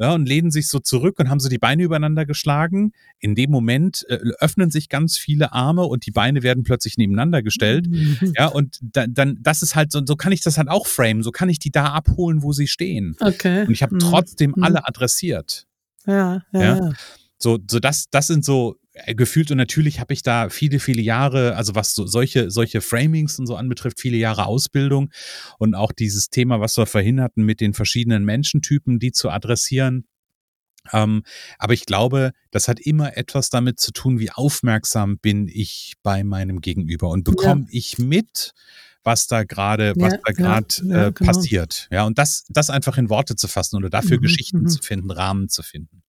ja, 0.00 0.12
und 0.12 0.28
lehnen 0.28 0.50
sich 0.50 0.66
so 0.66 0.80
zurück 0.80 1.20
und 1.20 1.30
haben 1.30 1.38
so 1.38 1.48
die 1.48 1.58
Beine 1.58 1.84
übereinander 1.84 2.26
geschlagen. 2.26 2.92
In 3.20 3.36
dem 3.36 3.52
Moment 3.52 4.04
äh, 4.08 4.18
öffnen 4.40 4.72
sich 4.72 4.88
ganz 4.88 5.18
viele 5.18 5.52
Arme 5.52 5.84
und 5.84 6.04
die 6.04 6.10
Beine 6.10 6.42
werden 6.42 6.64
plötzlich 6.64 6.98
nebeneinander 6.98 7.42
gestellt. 7.42 7.86
Ja, 8.36 8.46
und 8.46 8.78
da, 8.82 9.06
dann, 9.06 9.38
das 9.40 9.62
ist 9.62 9.76
halt 9.76 9.92
so, 9.92 10.02
so 10.04 10.16
kann 10.16 10.32
ich 10.32 10.40
das 10.40 10.58
halt 10.58 10.68
auch 10.68 10.88
framen. 10.88 11.22
So 11.22 11.30
kann 11.30 11.48
ich 11.48 11.60
die 11.60 11.70
da 11.70 11.92
abholen, 11.92 12.42
wo 12.42 12.52
sie 12.52 12.66
stehen. 12.66 13.14
Okay. 13.20 13.66
Und 13.66 13.70
ich 13.70 13.84
habe 13.84 13.94
mhm. 13.94 14.00
trotzdem 14.00 14.54
mhm. 14.56 14.64
alle 14.64 14.88
adressiert. 14.88 15.66
Ja, 16.06 16.42
ja, 16.52 16.60
ja. 16.60 16.76
ja. 16.76 16.92
So, 17.38 17.58
so 17.70 17.78
das, 17.78 18.06
das 18.10 18.26
sind 18.26 18.44
so 18.44 18.79
gefühlt 19.06 19.50
und 19.50 19.56
natürlich 19.56 20.00
habe 20.00 20.12
ich 20.12 20.22
da 20.22 20.48
viele, 20.48 20.80
viele 20.80 21.02
Jahre, 21.02 21.56
also 21.56 21.74
was 21.74 21.94
so 21.94 22.06
solche, 22.06 22.50
solche 22.50 22.80
Framings 22.80 23.38
und 23.38 23.46
so 23.46 23.56
anbetrifft, 23.56 24.00
viele 24.00 24.16
Jahre 24.16 24.46
Ausbildung 24.46 25.10
und 25.58 25.74
auch 25.74 25.92
dieses 25.92 26.30
Thema, 26.30 26.60
was 26.60 26.76
wir 26.76 26.86
vorhin 26.86 27.20
hatten, 27.20 27.42
mit 27.44 27.60
den 27.60 27.74
verschiedenen 27.74 28.24
Menschentypen, 28.24 28.98
die 28.98 29.12
zu 29.12 29.30
adressieren. 29.30 30.06
Ähm, 30.92 31.22
aber 31.58 31.74
ich 31.74 31.86
glaube, 31.86 32.32
das 32.50 32.68
hat 32.68 32.80
immer 32.80 33.16
etwas 33.16 33.50
damit 33.50 33.80
zu 33.80 33.92
tun, 33.92 34.18
wie 34.18 34.30
aufmerksam 34.30 35.18
bin 35.18 35.48
ich 35.48 35.94
bei 36.02 36.24
meinem 36.24 36.60
Gegenüber 36.60 37.10
und 37.10 37.24
bekomme 37.24 37.62
ja. 37.62 37.68
ich 37.70 37.98
mit, 37.98 38.52
was 39.02 39.26
da 39.26 39.44
gerade, 39.44 39.94
was 39.96 40.14
ja, 40.14 40.18
da 40.24 40.32
gerade 40.32 40.66
ja, 40.84 41.06
äh, 41.06 41.12
genau. 41.12 41.32
passiert. 41.32 41.88
Ja, 41.90 42.04
und 42.04 42.18
das, 42.18 42.44
das 42.48 42.70
einfach 42.70 42.98
in 42.98 43.10
Worte 43.10 43.36
zu 43.36 43.48
fassen 43.48 43.76
oder 43.76 43.90
dafür 43.90 44.18
mhm, 44.18 44.22
Geschichten 44.22 44.60
mhm. 44.62 44.68
zu 44.68 44.82
finden, 44.82 45.10
Rahmen 45.10 45.48
zu 45.48 45.62
finden. 45.62 46.02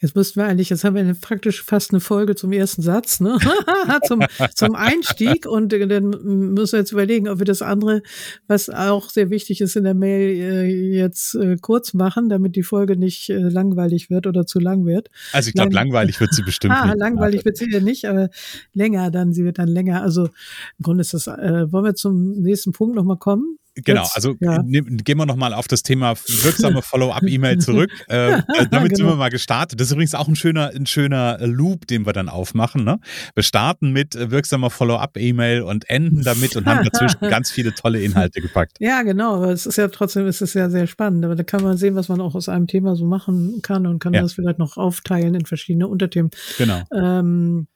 Jetzt 0.00 0.14
müssten 0.14 0.38
wir 0.38 0.46
eigentlich, 0.46 0.70
jetzt 0.70 0.84
haben 0.84 0.94
wir 0.94 1.14
praktisch 1.14 1.64
fast 1.64 1.90
eine 1.90 1.98
Folge 1.98 2.36
zum 2.36 2.52
ersten 2.52 2.82
Satz, 2.82 3.18
ne? 3.18 3.36
zum, 4.06 4.22
zum 4.54 4.76
Einstieg. 4.76 5.44
Und 5.44 5.72
äh, 5.72 5.88
dann 5.88 6.10
müssen 6.54 6.74
wir 6.74 6.78
jetzt 6.78 6.92
überlegen, 6.92 7.28
ob 7.28 7.40
wir 7.40 7.44
das 7.44 7.62
andere, 7.62 8.02
was 8.46 8.70
auch 8.70 9.10
sehr 9.10 9.30
wichtig 9.30 9.60
ist 9.60 9.74
in 9.74 9.82
der 9.82 9.94
Mail, 9.94 10.40
äh, 10.40 10.96
jetzt 10.96 11.34
äh, 11.34 11.56
kurz 11.60 11.94
machen, 11.94 12.28
damit 12.28 12.54
die 12.54 12.62
Folge 12.62 12.96
nicht 12.96 13.28
langweilig 13.28 14.08
wird 14.08 14.28
oder 14.28 14.46
zu 14.46 14.60
lang 14.60 14.86
wird. 14.86 15.10
Also 15.32 15.48
ich 15.48 15.54
glaube, 15.54 15.74
Lang 15.74 15.88
langweilig 15.88 16.20
wird 16.20 16.32
sie 16.32 16.42
bestimmt 16.42 16.74
ah, 16.76 16.86
nicht. 16.86 16.98
Langweilig 16.98 17.44
wird 17.44 17.56
sie 17.56 17.70
ja 17.70 17.80
nicht, 17.80 18.04
aber 18.04 18.30
länger 18.72 19.10
dann, 19.10 19.32
sie 19.32 19.44
wird 19.44 19.58
dann 19.58 19.68
länger. 19.68 20.02
Also 20.02 20.26
im 20.26 20.82
Grunde 20.82 21.00
ist 21.00 21.14
das, 21.14 21.26
äh, 21.26 21.72
wollen 21.72 21.84
wir 21.84 21.94
zum 21.94 22.32
nächsten 22.40 22.72
Punkt 22.72 22.94
nochmal 22.94 23.18
kommen? 23.18 23.58
Genau, 23.84 24.06
also 24.14 24.34
ja. 24.40 24.62
gehen 24.62 25.18
wir 25.18 25.26
nochmal 25.26 25.54
auf 25.54 25.68
das 25.68 25.82
Thema 25.82 26.14
wirksame 26.16 26.82
Follow-up-E-Mail 26.82 27.58
zurück. 27.58 27.90
äh, 28.08 28.42
damit 28.70 28.70
genau. 28.70 28.96
sind 28.96 29.06
wir 29.06 29.16
mal 29.16 29.30
gestartet. 29.30 29.80
Das 29.80 29.88
ist 29.88 29.92
übrigens 29.92 30.14
auch 30.14 30.28
ein 30.28 30.36
schöner, 30.36 30.70
ein 30.74 30.86
schöner 30.86 31.38
Loop, 31.46 31.86
den 31.86 32.06
wir 32.06 32.12
dann 32.12 32.28
aufmachen. 32.28 32.84
Ne? 32.84 32.98
Wir 33.34 33.42
starten 33.42 33.92
mit 33.92 34.14
äh, 34.14 34.30
wirksamer 34.30 34.70
Follow-up-E-Mail 34.70 35.62
und 35.62 35.88
enden 35.88 36.22
damit 36.22 36.56
und 36.56 36.66
haben 36.66 36.84
dazwischen 36.84 37.20
ganz 37.28 37.50
viele 37.50 37.74
tolle 37.74 38.02
Inhalte 38.02 38.40
gepackt. 38.40 38.76
Ja, 38.80 39.02
genau, 39.02 39.36
aber 39.36 39.52
es 39.52 39.66
ist 39.66 39.76
ja 39.76 39.88
trotzdem 39.88 40.26
ist 40.26 40.42
es 40.42 40.54
ja 40.54 40.70
sehr 40.70 40.86
spannend. 40.86 41.24
Aber 41.24 41.36
da 41.36 41.42
kann 41.42 41.62
man 41.62 41.76
sehen, 41.76 41.94
was 41.94 42.08
man 42.08 42.20
auch 42.20 42.34
aus 42.34 42.48
einem 42.48 42.66
Thema 42.66 42.96
so 42.96 43.04
machen 43.04 43.60
kann 43.62 43.86
und 43.86 43.98
kann 43.98 44.14
ja. 44.14 44.22
das 44.22 44.32
vielleicht 44.32 44.58
noch 44.58 44.76
aufteilen 44.76 45.34
in 45.34 45.46
verschiedene 45.46 45.88
Unterthemen. 45.88 46.30
Genau. 46.56 46.82
Ähm, 46.92 47.66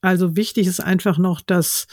also 0.00 0.36
wichtig 0.36 0.66
ist 0.66 0.80
einfach 0.80 1.18
noch, 1.18 1.40
dass 1.40 1.86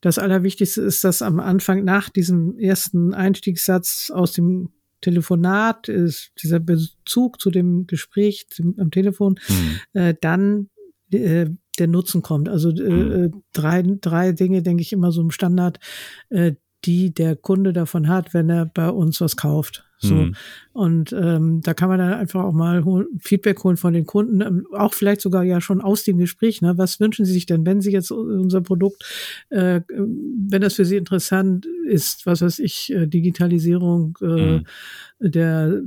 das 0.00 0.18
Allerwichtigste 0.18 0.80
ist, 0.82 1.04
dass 1.04 1.22
am 1.22 1.40
Anfang 1.40 1.84
nach 1.84 2.08
diesem 2.08 2.58
ersten 2.58 3.14
Einstiegssatz 3.14 4.10
aus 4.12 4.32
dem 4.32 4.70
Telefonat 5.00 5.88
ist 5.88 6.32
dieser 6.42 6.60
Bezug 6.60 7.40
zu 7.40 7.50
dem 7.50 7.86
Gespräch 7.86 8.46
am 8.78 8.90
Telefon, 8.90 9.38
mhm. 9.48 10.00
äh, 10.00 10.14
dann 10.20 10.68
äh, 11.10 11.46
der 11.78 11.88
Nutzen 11.88 12.22
kommt. 12.22 12.48
Also 12.48 12.70
äh, 12.70 13.28
mhm. 13.28 13.42
drei, 13.52 13.82
drei 13.82 14.32
Dinge, 14.32 14.62
denke 14.62 14.82
ich, 14.82 14.92
immer 14.92 15.12
so 15.12 15.22
im 15.22 15.30
Standard, 15.30 15.78
äh, 16.28 16.52
die 16.84 17.12
der 17.12 17.36
Kunde 17.36 17.72
davon 17.72 18.08
hat, 18.08 18.34
wenn 18.34 18.50
er 18.50 18.66
bei 18.66 18.90
uns 18.90 19.20
was 19.20 19.36
kauft. 19.36 19.89
So. 20.02 20.14
Mhm. 20.14 20.34
Und 20.72 21.12
ähm, 21.12 21.60
da 21.62 21.74
kann 21.74 21.90
man 21.90 21.98
dann 21.98 22.14
einfach 22.14 22.42
auch 22.42 22.52
mal 22.52 22.84
hol 22.84 23.06
Feedback 23.18 23.62
holen 23.64 23.76
von 23.76 23.92
den 23.92 24.06
Kunden, 24.06 24.40
ähm, 24.40 24.66
auch 24.72 24.94
vielleicht 24.94 25.20
sogar 25.20 25.44
ja 25.44 25.60
schon 25.60 25.82
aus 25.82 26.04
dem 26.04 26.16
Gespräch. 26.16 26.62
Ne? 26.62 26.78
Was 26.78 27.00
wünschen 27.00 27.26
Sie 27.26 27.32
sich 27.32 27.44
denn, 27.44 27.66
wenn 27.66 27.82
Sie 27.82 27.92
jetzt 27.92 28.10
unser 28.10 28.62
Produkt, 28.62 29.04
äh, 29.50 29.82
wenn 29.88 30.62
das 30.62 30.74
für 30.74 30.86
Sie 30.86 30.96
interessant 30.96 31.66
ist, 31.86 32.24
was 32.24 32.40
weiß 32.40 32.60
ich, 32.60 32.92
äh, 32.92 33.06
Digitalisierung 33.06 34.16
äh, 34.22 34.24
mhm. 34.24 34.64
der, 35.18 35.82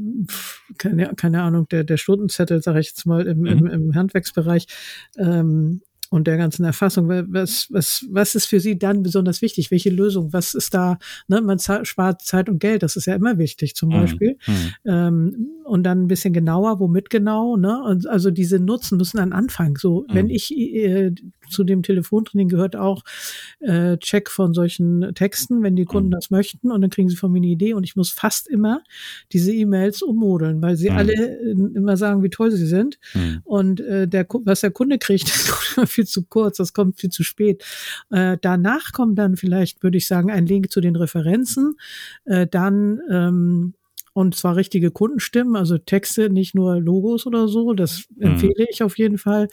keine, 0.78 1.14
keine 1.16 1.42
Ahnung, 1.42 1.68
der, 1.70 1.84
der 1.84 1.98
Stundenzettel, 1.98 2.62
sage 2.62 2.82
ich 2.82 2.90
jetzt 2.90 3.06
mal, 3.08 3.26
im, 3.26 3.40
mhm. 3.40 3.48
im, 3.48 3.68
im 3.68 3.96
Handwerksbereich, 3.96 4.68
ähm, 5.18 5.82
und 6.14 6.28
der 6.28 6.38
ganzen 6.38 6.64
Erfassung. 6.64 7.10
Was, 7.10 7.68
was, 7.72 8.06
was 8.12 8.36
ist 8.36 8.46
für 8.46 8.60
Sie 8.60 8.78
dann 8.78 9.02
besonders 9.02 9.42
wichtig? 9.42 9.72
Welche 9.72 9.90
Lösung? 9.90 10.32
Was 10.32 10.54
ist 10.54 10.76
da? 10.76 11.00
Ne, 11.28 11.42
man 11.42 11.58
spart 11.58 12.22
Zeit 12.22 12.50
und 12.50 12.60
Geld, 12.60 12.84
das 12.84 12.96
ist 12.96 13.08
ja 13.08 13.16
immer 13.16 13.40
wichtig 13.40 13.74
zum 13.74 13.90
mhm. 13.90 13.94
Beispiel. 13.94 14.38
Mhm. 14.46 14.74
Ähm, 14.86 15.48
und 15.66 15.84
dann 15.84 16.04
ein 16.04 16.08
bisschen 16.08 16.34
genauer, 16.34 16.80
womit 16.80 17.10
genau? 17.10 17.58
Ne? 17.58 17.82
Und 17.84 18.08
also 18.08 18.30
diese 18.30 18.60
Nutzen 18.60 19.00
müssen 19.00 19.18
dann 19.18 19.34
anfangen. 19.34 19.76
So, 19.76 20.06
mhm. 20.08 20.14
wenn 20.14 20.30
ich 20.30 20.56
äh, 20.56 21.16
zu 21.50 21.64
dem 21.64 21.82
Telefontraining 21.82 22.48
gehört 22.48 22.76
auch 22.76 23.04
äh, 23.60 23.98
Check 23.98 24.30
von 24.30 24.54
solchen 24.54 25.16
Texten, 25.16 25.64
wenn 25.64 25.76
die 25.76 25.86
Kunden 25.86 26.10
mhm. 26.10 26.14
das 26.14 26.30
möchten, 26.30 26.72
und 26.72 26.82
dann 26.82 26.90
kriegen 26.92 27.10
sie 27.10 27.16
von 27.16 27.32
mir 27.32 27.40
eine 27.40 27.48
Idee. 27.48 27.74
Und 27.74 27.84
ich 27.86 27.96
muss 27.96 28.12
fast 28.12 28.48
immer 28.48 28.82
diese 29.32 29.52
E-Mails 29.52 30.04
ummodeln, 30.04 30.62
weil 30.62 30.76
sie 30.76 30.92
mhm. 30.92 30.98
alle 30.98 31.14
äh, 31.14 31.52
immer 31.52 31.98
sagen, 31.98 32.22
wie 32.22 32.30
toll 32.30 32.52
sie 32.52 32.68
sind. 32.68 33.00
Mhm. 33.16 33.42
Und 33.44 33.80
äh, 33.82 34.08
der, 34.08 34.28
was 34.44 34.62
der 34.62 34.72
Kunde 34.72 35.00
kriegt, 35.00 35.30
viel 35.86 36.03
zu 36.06 36.26
kurz, 36.26 36.58
das 36.58 36.74
kommt 36.74 37.00
viel 37.00 37.10
zu 37.10 37.24
spät. 37.24 37.64
Äh, 38.10 38.38
danach 38.42 38.92
kommt 38.92 39.18
dann 39.18 39.36
vielleicht, 39.36 39.84
würde 39.84 39.98
ich 39.98 40.08
sagen, 40.08 40.32
ein 40.32 40.46
Link 40.46 40.72
zu 40.72 40.82
den 40.82 40.96
Referenzen. 40.96 41.76
Äh, 42.26 42.48
dann 42.48 43.00
ähm, 43.10 43.74
und 44.14 44.36
zwar 44.36 44.56
richtige 44.56 44.92
Kundenstimmen, 44.92 45.56
also 45.56 45.78
Texte, 45.80 46.30
nicht 46.30 46.54
nur 46.54 46.80
Logos 46.80 47.26
oder 47.26 47.48
so. 47.48 47.74
Das 47.74 48.06
mhm. 48.16 48.28
empfehle 48.28 48.68
ich 48.70 48.84
auf 48.84 48.98
jeden 48.98 49.18
Fall. 49.18 49.48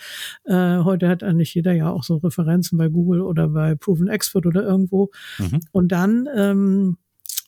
Äh, 0.44 0.78
heute 0.78 1.08
hat 1.08 1.22
eigentlich 1.22 1.54
jeder 1.54 1.72
ja 1.72 1.90
auch 1.90 2.04
so 2.04 2.16
Referenzen 2.16 2.76
bei 2.76 2.88
Google 2.88 3.22
oder 3.22 3.48
bei 3.48 3.74
Proven 3.74 4.08
Expert 4.08 4.46
oder 4.46 4.62
irgendwo. 4.62 5.10
Mhm. 5.38 5.60
Und 5.72 5.92
dann 5.92 6.28
ähm, 6.34 6.98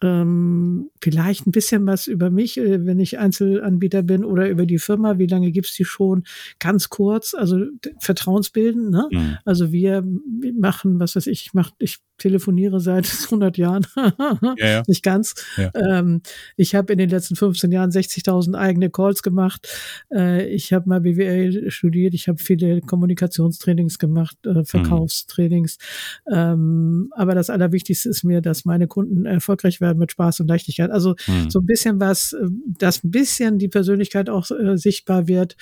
ähm, 0.03 0.91
vielleicht 1.01 1.47
ein 1.47 1.53
bisschen 1.53 1.87
was 1.87 2.07
über 2.07 2.31
mich, 2.31 2.59
äh, 2.59 2.85
wenn 2.85 2.99
ich 2.99 3.19
Einzelanbieter 3.19 4.03
bin 4.03 4.25
oder 4.25 4.49
über 4.49 4.67
die 4.67 4.79
Firma. 4.79 5.19
Wie 5.19 5.27
lange 5.27 5.51
gibt's 5.53 5.75
die 5.75 5.85
schon? 5.85 6.25
Ganz 6.59 6.89
kurz, 6.89 7.35
also 7.35 7.59
vertrauensbilden. 7.99 8.91
Ne? 8.91 9.09
Mhm. 9.11 9.39
Also 9.45 9.73
wir 9.73 10.05
machen, 10.59 10.99
was 10.99 11.17
weiß 11.17 11.27
ich, 11.29 11.47
ich 11.47 11.55
mach, 11.55 11.71
ich 11.79 11.99
telefoniere 12.19 12.81
seit 12.81 13.07
100 13.25 13.59
Jahren. 13.59 13.87
ja, 13.97 14.67
ja. 14.67 14.83
Nicht 14.87 15.03
ganz. 15.03 15.35
Ja. 15.57 15.71
Ähm, 15.75 16.23
ich 16.57 16.75
habe 16.75 16.93
in 16.93 16.99
den 16.99 17.11
letzten 17.11 17.37
15 17.37 17.73
Jahren 17.73 17.91
60.000 17.91 18.55
eigene 18.55 18.91
Calls 18.91 19.23
gemacht. 19.23 19.69
Äh, 20.13 20.47
ich 20.49 20.73
habe 20.73 20.89
mal 20.89 21.01
BWL 21.01 21.71
studiert. 21.71 22.15
Ich 22.15 22.29
habe 22.29 22.39
viele 22.43 22.81
Kommunikationstrainings 22.81 23.99
gemacht, 23.99 24.37
äh, 24.47 24.51
mhm. 24.51 24.65
Verkaufstrainings. 24.65 25.79
Mhm. 26.27 26.35
Ähm, 26.35 27.13
aber 27.17 27.35
das 27.35 27.51
Allerwichtigste 27.51 28.09
ist 28.09 28.25
mir, 28.25 28.41
dass 28.41 28.65
meine 28.65 28.87
Kunden 28.87 29.27
erfolgreich 29.27 29.81
werden 29.81 29.92
mit 29.95 30.13
Spaß 30.13 30.41
und 30.41 30.49
Leichtigkeit. 30.49 30.91
Also 30.91 31.15
mhm. 31.27 31.51
so 31.51 31.61
ein 31.61 31.67
bisschen 31.67 32.01
was, 32.01 32.33
äh, 32.33 32.47
dass 32.79 33.05
ein 33.05 33.11
bisschen 33.11 33.59
die 33.59 33.69
Persönlichkeit 33.69 34.29
auch 34.29 34.51
äh, 34.51 34.77
sichtbar 34.77 35.29
wird 35.29 35.57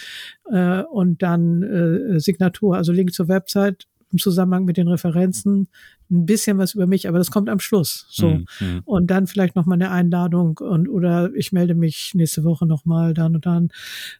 äh, 0.50 0.82
und 0.82 1.22
dann 1.22 1.62
äh, 1.62 2.20
Signatur, 2.20 2.76
also 2.76 2.92
Link 2.92 3.12
zur 3.12 3.28
Website 3.28 3.86
im 4.12 4.18
Zusammenhang 4.18 4.64
mit 4.64 4.76
den 4.76 4.88
Referenzen 4.88 5.68
ein 6.10 6.26
bisschen 6.26 6.58
was 6.58 6.74
über 6.74 6.86
mich, 6.86 7.08
aber 7.08 7.18
das 7.18 7.30
kommt 7.30 7.48
am 7.48 7.60
Schluss. 7.60 8.06
So. 8.10 8.40
Mhm. 8.60 8.82
Und 8.84 9.10
dann 9.10 9.26
vielleicht 9.26 9.56
noch 9.56 9.66
mal 9.66 9.74
eine 9.74 9.90
Einladung 9.90 10.58
und 10.58 10.88
oder 10.88 11.30
ich 11.34 11.52
melde 11.52 11.74
mich 11.74 12.12
nächste 12.14 12.44
Woche 12.44 12.66
noch 12.66 12.84
mal 12.84 13.14
dann 13.14 13.36
und 13.36 13.46
dann. 13.46 13.68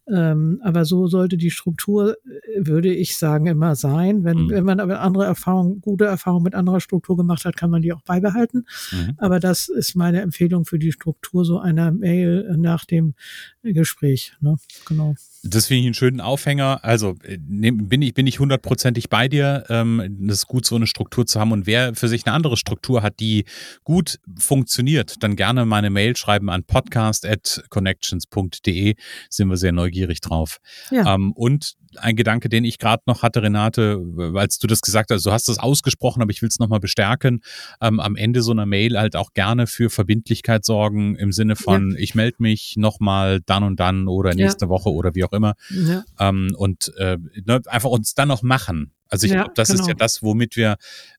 Ähm, 0.08 0.60
aber 0.62 0.84
so 0.84 1.06
sollte 1.06 1.36
die 1.36 1.50
Struktur, 1.50 2.16
äh, 2.24 2.66
würde 2.66 2.92
ich 2.92 3.16
sagen, 3.16 3.46
immer 3.46 3.74
sein. 3.74 4.24
Wenn, 4.24 4.44
mhm. 4.44 4.50
wenn 4.50 4.64
man 4.64 4.80
aber 4.80 5.00
andere 5.00 5.24
Erfahrungen, 5.24 5.80
gute 5.80 6.04
Erfahrungen 6.04 6.44
mit 6.44 6.54
anderer 6.54 6.80
Struktur 6.80 7.16
gemacht 7.16 7.44
hat, 7.44 7.56
kann 7.56 7.70
man 7.70 7.82
die 7.82 7.92
auch 7.92 8.02
beibehalten. 8.02 8.66
Mhm. 8.92 9.14
Aber 9.18 9.40
das 9.40 9.68
ist 9.68 9.94
meine 9.94 10.20
Empfehlung 10.20 10.64
für 10.64 10.78
die 10.78 10.92
Struktur 10.92 11.44
so 11.44 11.58
einer 11.58 11.92
Mail 11.92 12.56
nach 12.56 12.84
dem 12.84 13.14
Gespräch. 13.62 14.34
Ne? 14.40 14.56
Genau. 14.86 15.14
Das 15.42 15.66
finde 15.66 15.80
ich 15.80 15.86
einen 15.86 15.94
schönen 15.94 16.20
Aufhänger. 16.20 16.80
Also 16.82 17.16
äh, 17.22 17.38
bin 17.38 18.02
ich, 18.02 18.14
bin 18.14 18.26
ich 18.26 18.38
hundertprozentig 18.38 19.08
bei 19.08 19.28
dir. 19.28 19.64
Ähm, 19.68 20.16
das 20.20 20.38
ist 20.38 20.46
gut, 20.46 20.66
so 20.66 20.76
eine 20.76 20.86
Struktur 20.86 21.26
zu 21.26 21.40
haben. 21.40 21.52
Und 21.52 21.66
wer 21.66 21.79
für 21.94 22.08
sich 22.08 22.26
eine 22.26 22.34
andere 22.34 22.56
Struktur 22.56 23.02
hat, 23.02 23.20
die 23.20 23.44
gut 23.84 24.18
funktioniert, 24.38 25.22
dann 25.22 25.36
gerne 25.36 25.64
meine 25.64 25.90
Mail 25.90 26.16
schreiben 26.16 26.50
an 26.50 26.64
podcast.connections.de. 26.64 28.96
Sind 29.28 29.48
wir 29.48 29.56
sehr 29.56 29.70
neugierig 29.72 30.20
drauf. 30.20 30.58
Ja. 30.90 31.14
Ähm, 31.14 31.30
und 31.32 31.76
ein 31.96 32.16
Gedanke, 32.16 32.48
den 32.48 32.64
ich 32.64 32.78
gerade 32.78 33.02
noch 33.06 33.22
hatte, 33.22 33.42
Renate, 33.42 34.00
als 34.34 34.58
du 34.58 34.66
das 34.66 34.80
gesagt 34.80 35.10
hast, 35.10 35.26
du 35.26 35.32
hast 35.32 35.48
das 35.48 35.58
ausgesprochen, 35.58 36.22
aber 36.22 36.30
ich 36.30 36.42
will 36.42 36.48
es 36.48 36.58
nochmal 36.58 36.80
bestärken, 36.80 37.40
ähm, 37.80 38.00
am 38.00 38.16
Ende 38.16 38.42
so 38.42 38.52
einer 38.52 38.66
Mail 38.66 38.98
halt 38.98 39.16
auch 39.16 39.32
gerne 39.32 39.66
für 39.66 39.90
Verbindlichkeit 39.90 40.64
sorgen, 40.64 41.16
im 41.16 41.32
Sinne 41.32 41.56
von, 41.56 41.92
ja. 41.92 41.98
ich 41.98 42.14
melde 42.14 42.36
mich 42.38 42.74
nochmal 42.76 43.40
dann 43.44 43.64
und 43.64 43.80
dann 43.80 44.08
oder 44.08 44.34
nächste 44.34 44.66
ja. 44.66 44.68
Woche 44.68 44.90
oder 44.90 45.14
wie 45.14 45.24
auch 45.24 45.32
immer. 45.32 45.54
Ja. 45.70 46.04
Ähm, 46.18 46.54
und 46.56 46.92
äh, 46.96 47.18
ne, 47.44 47.60
einfach 47.66 47.90
uns 47.90 48.14
dann 48.14 48.28
noch 48.28 48.42
machen. 48.42 48.92
Also 49.10 49.26
ich 49.26 49.32
ja, 49.32 49.40
glaube, 49.40 49.52
das 49.56 49.68
genau. 49.68 49.80
ist 49.80 49.86
ja 49.88 49.92
genau. 49.94 50.04
das, 50.04 50.22
womit 50.22 50.56
wir 50.56 50.76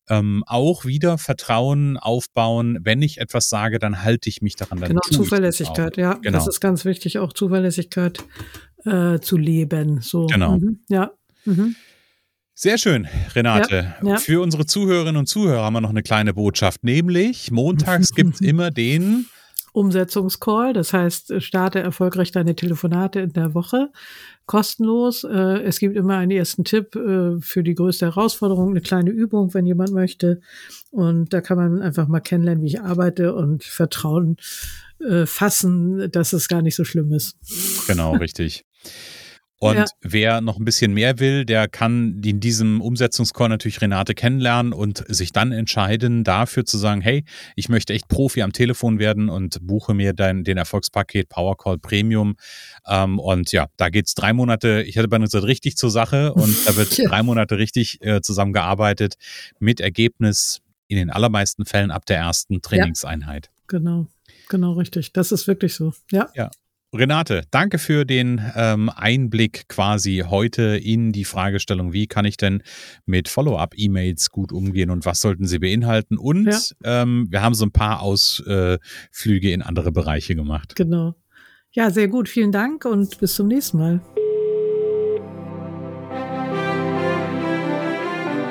ähm, 0.10 0.44
auch 0.48 0.86
wieder 0.86 1.18
Vertrauen 1.18 1.98
aufbauen. 1.98 2.80
Wenn 2.82 3.02
ich 3.02 3.20
etwas 3.20 3.50
sage, 3.50 3.80
dann 3.80 4.02
halte 4.02 4.30
ich 4.30 4.42
mich 4.42 4.56
daran. 4.56 4.80
Dann 4.80 4.90
genau, 4.90 5.02
Zuverlässigkeit, 5.12 5.98
ja. 5.98 6.14
Genau. 6.16 6.38
Das 6.38 6.48
ist 6.48 6.62
ganz 6.62 6.86
wichtig, 6.86 7.20
auch 7.20 7.34
Zuverlässigkeit 7.34 8.24
äh, 8.86 9.20
zu 9.20 9.38
leben. 9.38 10.02
So. 10.02 10.26
Genau. 10.28 10.58
Mhm. 10.58 10.80
Ja. 10.90 11.12
Mhm. 11.46 11.76
Sehr 12.54 12.78
schön, 12.78 13.08
Renate. 13.34 13.96
Ja, 14.04 14.08
ja. 14.08 14.18
Für 14.18 14.42
unsere 14.42 14.66
Zuhörerinnen 14.66 15.18
und 15.18 15.28
Zuhörer 15.28 15.64
haben 15.64 15.74
wir 15.74 15.82
noch 15.82 15.90
eine 15.90 16.04
kleine 16.04 16.34
Botschaft, 16.34 16.84
nämlich 16.84 17.50
montags 17.52 18.14
gibt 18.14 18.36
es 18.36 18.42
immer 18.42 18.72
den 18.72 19.26
Umsetzungscall. 19.74 20.74
Das 20.74 20.94
heißt, 20.94 21.42
starte 21.42 21.80
erfolgreich 21.80 22.32
deine 22.32 22.56
Telefonate 22.56 23.20
in 23.20 23.34
der 23.34 23.54
Woche. 23.54 23.90
Kostenlos. 24.46 25.24
Äh, 25.24 25.64
es 25.64 25.80
gibt 25.80 25.96
immer 25.96 26.18
einen 26.18 26.32
ersten 26.32 26.64
Tipp 26.64 26.96
äh, 26.96 27.40
für 27.40 27.64
die 27.64 27.76
größte 27.76 28.08
Herausforderung, 28.08 28.72
eine 28.72 28.82
kleine 28.82 29.12
Übung, 29.12 29.54
wenn 29.54 29.66
jemand 29.66 29.92
möchte. 29.92 30.42
Und 30.90 31.34
da 31.34 31.42
kann 31.42 31.58
man 31.58 31.82
einfach 31.82 32.08
mal 32.08 32.20
kennenlernen, 32.20 32.64
wie 32.64 32.68
ich 32.68 32.82
arbeite 32.82 33.34
und 33.34 33.64
Vertrauen 33.64 34.38
äh, 35.00 35.26
fassen, 35.26 36.12
dass 36.12 36.34
es 36.34 36.48
gar 36.48 36.62
nicht 36.62 36.76
so 36.76 36.84
schlimm 36.84 37.14
ist. 37.14 37.38
Genau, 37.88 38.16
richtig. 38.16 38.66
Und 39.62 39.76
ja. 39.76 39.86
wer 40.02 40.42
noch 40.42 40.58
ein 40.58 40.66
bisschen 40.66 40.92
mehr 40.92 41.20
will, 41.20 41.46
der 41.46 41.68
kann 41.68 42.20
in 42.26 42.40
diesem 42.40 42.82
Umsetzungscall 42.82 43.48
natürlich 43.48 43.80
Renate 43.80 44.16
kennenlernen 44.16 44.74
und 44.74 45.06
sich 45.08 45.34
dann 45.34 45.52
entscheiden, 45.52 46.24
dafür 46.24 46.66
zu 46.66 46.80
sagen, 46.80 47.00
hey, 47.02 47.26
ich 47.56 47.70
möchte 47.70 47.94
echt 47.94 48.08
Profi 48.08 48.42
am 48.42 48.54
Telefon 48.54 48.98
werden 48.98 49.30
und 49.30 49.60
buche 49.62 49.94
mir 49.94 50.14
dann 50.14 50.44
den 50.44 50.58
Erfolgspaket 50.58 51.30
Powercall 51.30 51.78
Premium. 51.78 52.38
Ähm, 52.88 53.20
und 53.20 53.52
ja, 53.52 53.68
da 53.78 53.90
geht's 53.90 54.16
drei 54.16 54.34
Monate, 54.34 54.82
ich 54.82 54.98
hatte 54.98 55.08
bei 55.08 55.18
uns 55.18 55.36
richtig 55.36 55.78
zur 55.78 55.92
Sache 55.92 56.34
und 56.34 56.56
da 56.66 56.76
wird 56.76 56.98
ja. 56.98 57.08
drei 57.08 57.22
Monate 57.22 57.60
richtig 57.60 58.00
äh, 58.02 58.20
zusammengearbeitet 58.22 59.14
mit 59.60 59.80
Ergebnis 59.80 60.62
in 60.88 60.98
den 60.98 61.12
allermeisten 61.12 61.66
Fällen 61.66 61.92
ab 61.92 62.08
der 62.08 62.18
ersten 62.18 62.64
Trainingseinheit. 62.64 63.52
Ja, 63.52 63.52
genau. 63.68 64.08
Genau, 64.50 64.74
richtig. 64.74 65.14
Das 65.14 65.32
ist 65.32 65.46
wirklich 65.46 65.76
so. 65.76 65.94
Ja. 66.12 66.30
Ja. 66.34 66.50
Renate, 66.94 67.44
danke 67.52 67.78
für 67.78 68.04
den 68.04 68.42
ähm, 68.54 68.90
Einblick 68.94 69.70
quasi 69.70 70.26
heute 70.28 70.76
in 70.76 71.14
die 71.14 71.24
Fragestellung, 71.24 71.94
wie 71.94 72.06
kann 72.06 72.26
ich 72.26 72.36
denn 72.36 72.64
mit 73.06 73.30
Follow-up-E-Mails 73.30 74.30
gut 74.30 74.52
umgehen 74.52 74.90
und 74.90 75.06
was 75.06 75.22
sollten 75.22 75.48
sie 75.48 75.60
beinhalten? 75.60 76.18
Und 76.18 76.48
ja. 76.48 77.04
ähm, 77.04 77.28
wir 77.30 77.42
haben 77.42 77.54
so 77.54 77.66
ein 77.66 77.72
paar 77.72 78.02
Ausflüge 78.02 79.52
in 79.52 79.62
andere 79.62 79.94
Bereiche 79.94 80.36
gemacht. 80.36 80.76
Genau. 80.76 81.16
Ja, 81.72 81.92
sehr 81.92 82.10
gut. 82.10 82.28
Vielen 82.28 82.52
Dank 82.52 82.84
und 82.84 83.20
bis 83.20 83.36
zum 83.36 83.48
nächsten 83.48 83.78
Mal. 83.78 84.02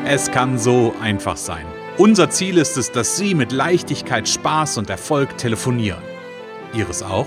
Es 0.06 0.30
kann 0.30 0.58
so 0.58 0.94
einfach 1.02 1.36
sein. 1.36 1.66
Unser 1.98 2.30
Ziel 2.30 2.56
ist 2.56 2.78
es, 2.78 2.90
dass 2.90 3.18
Sie 3.18 3.34
mit 3.34 3.52
Leichtigkeit, 3.52 4.26
Spaß 4.26 4.78
und 4.78 4.88
Erfolg 4.88 5.36
telefonieren. 5.36 6.02
Ihres 6.72 7.02
auch? 7.02 7.26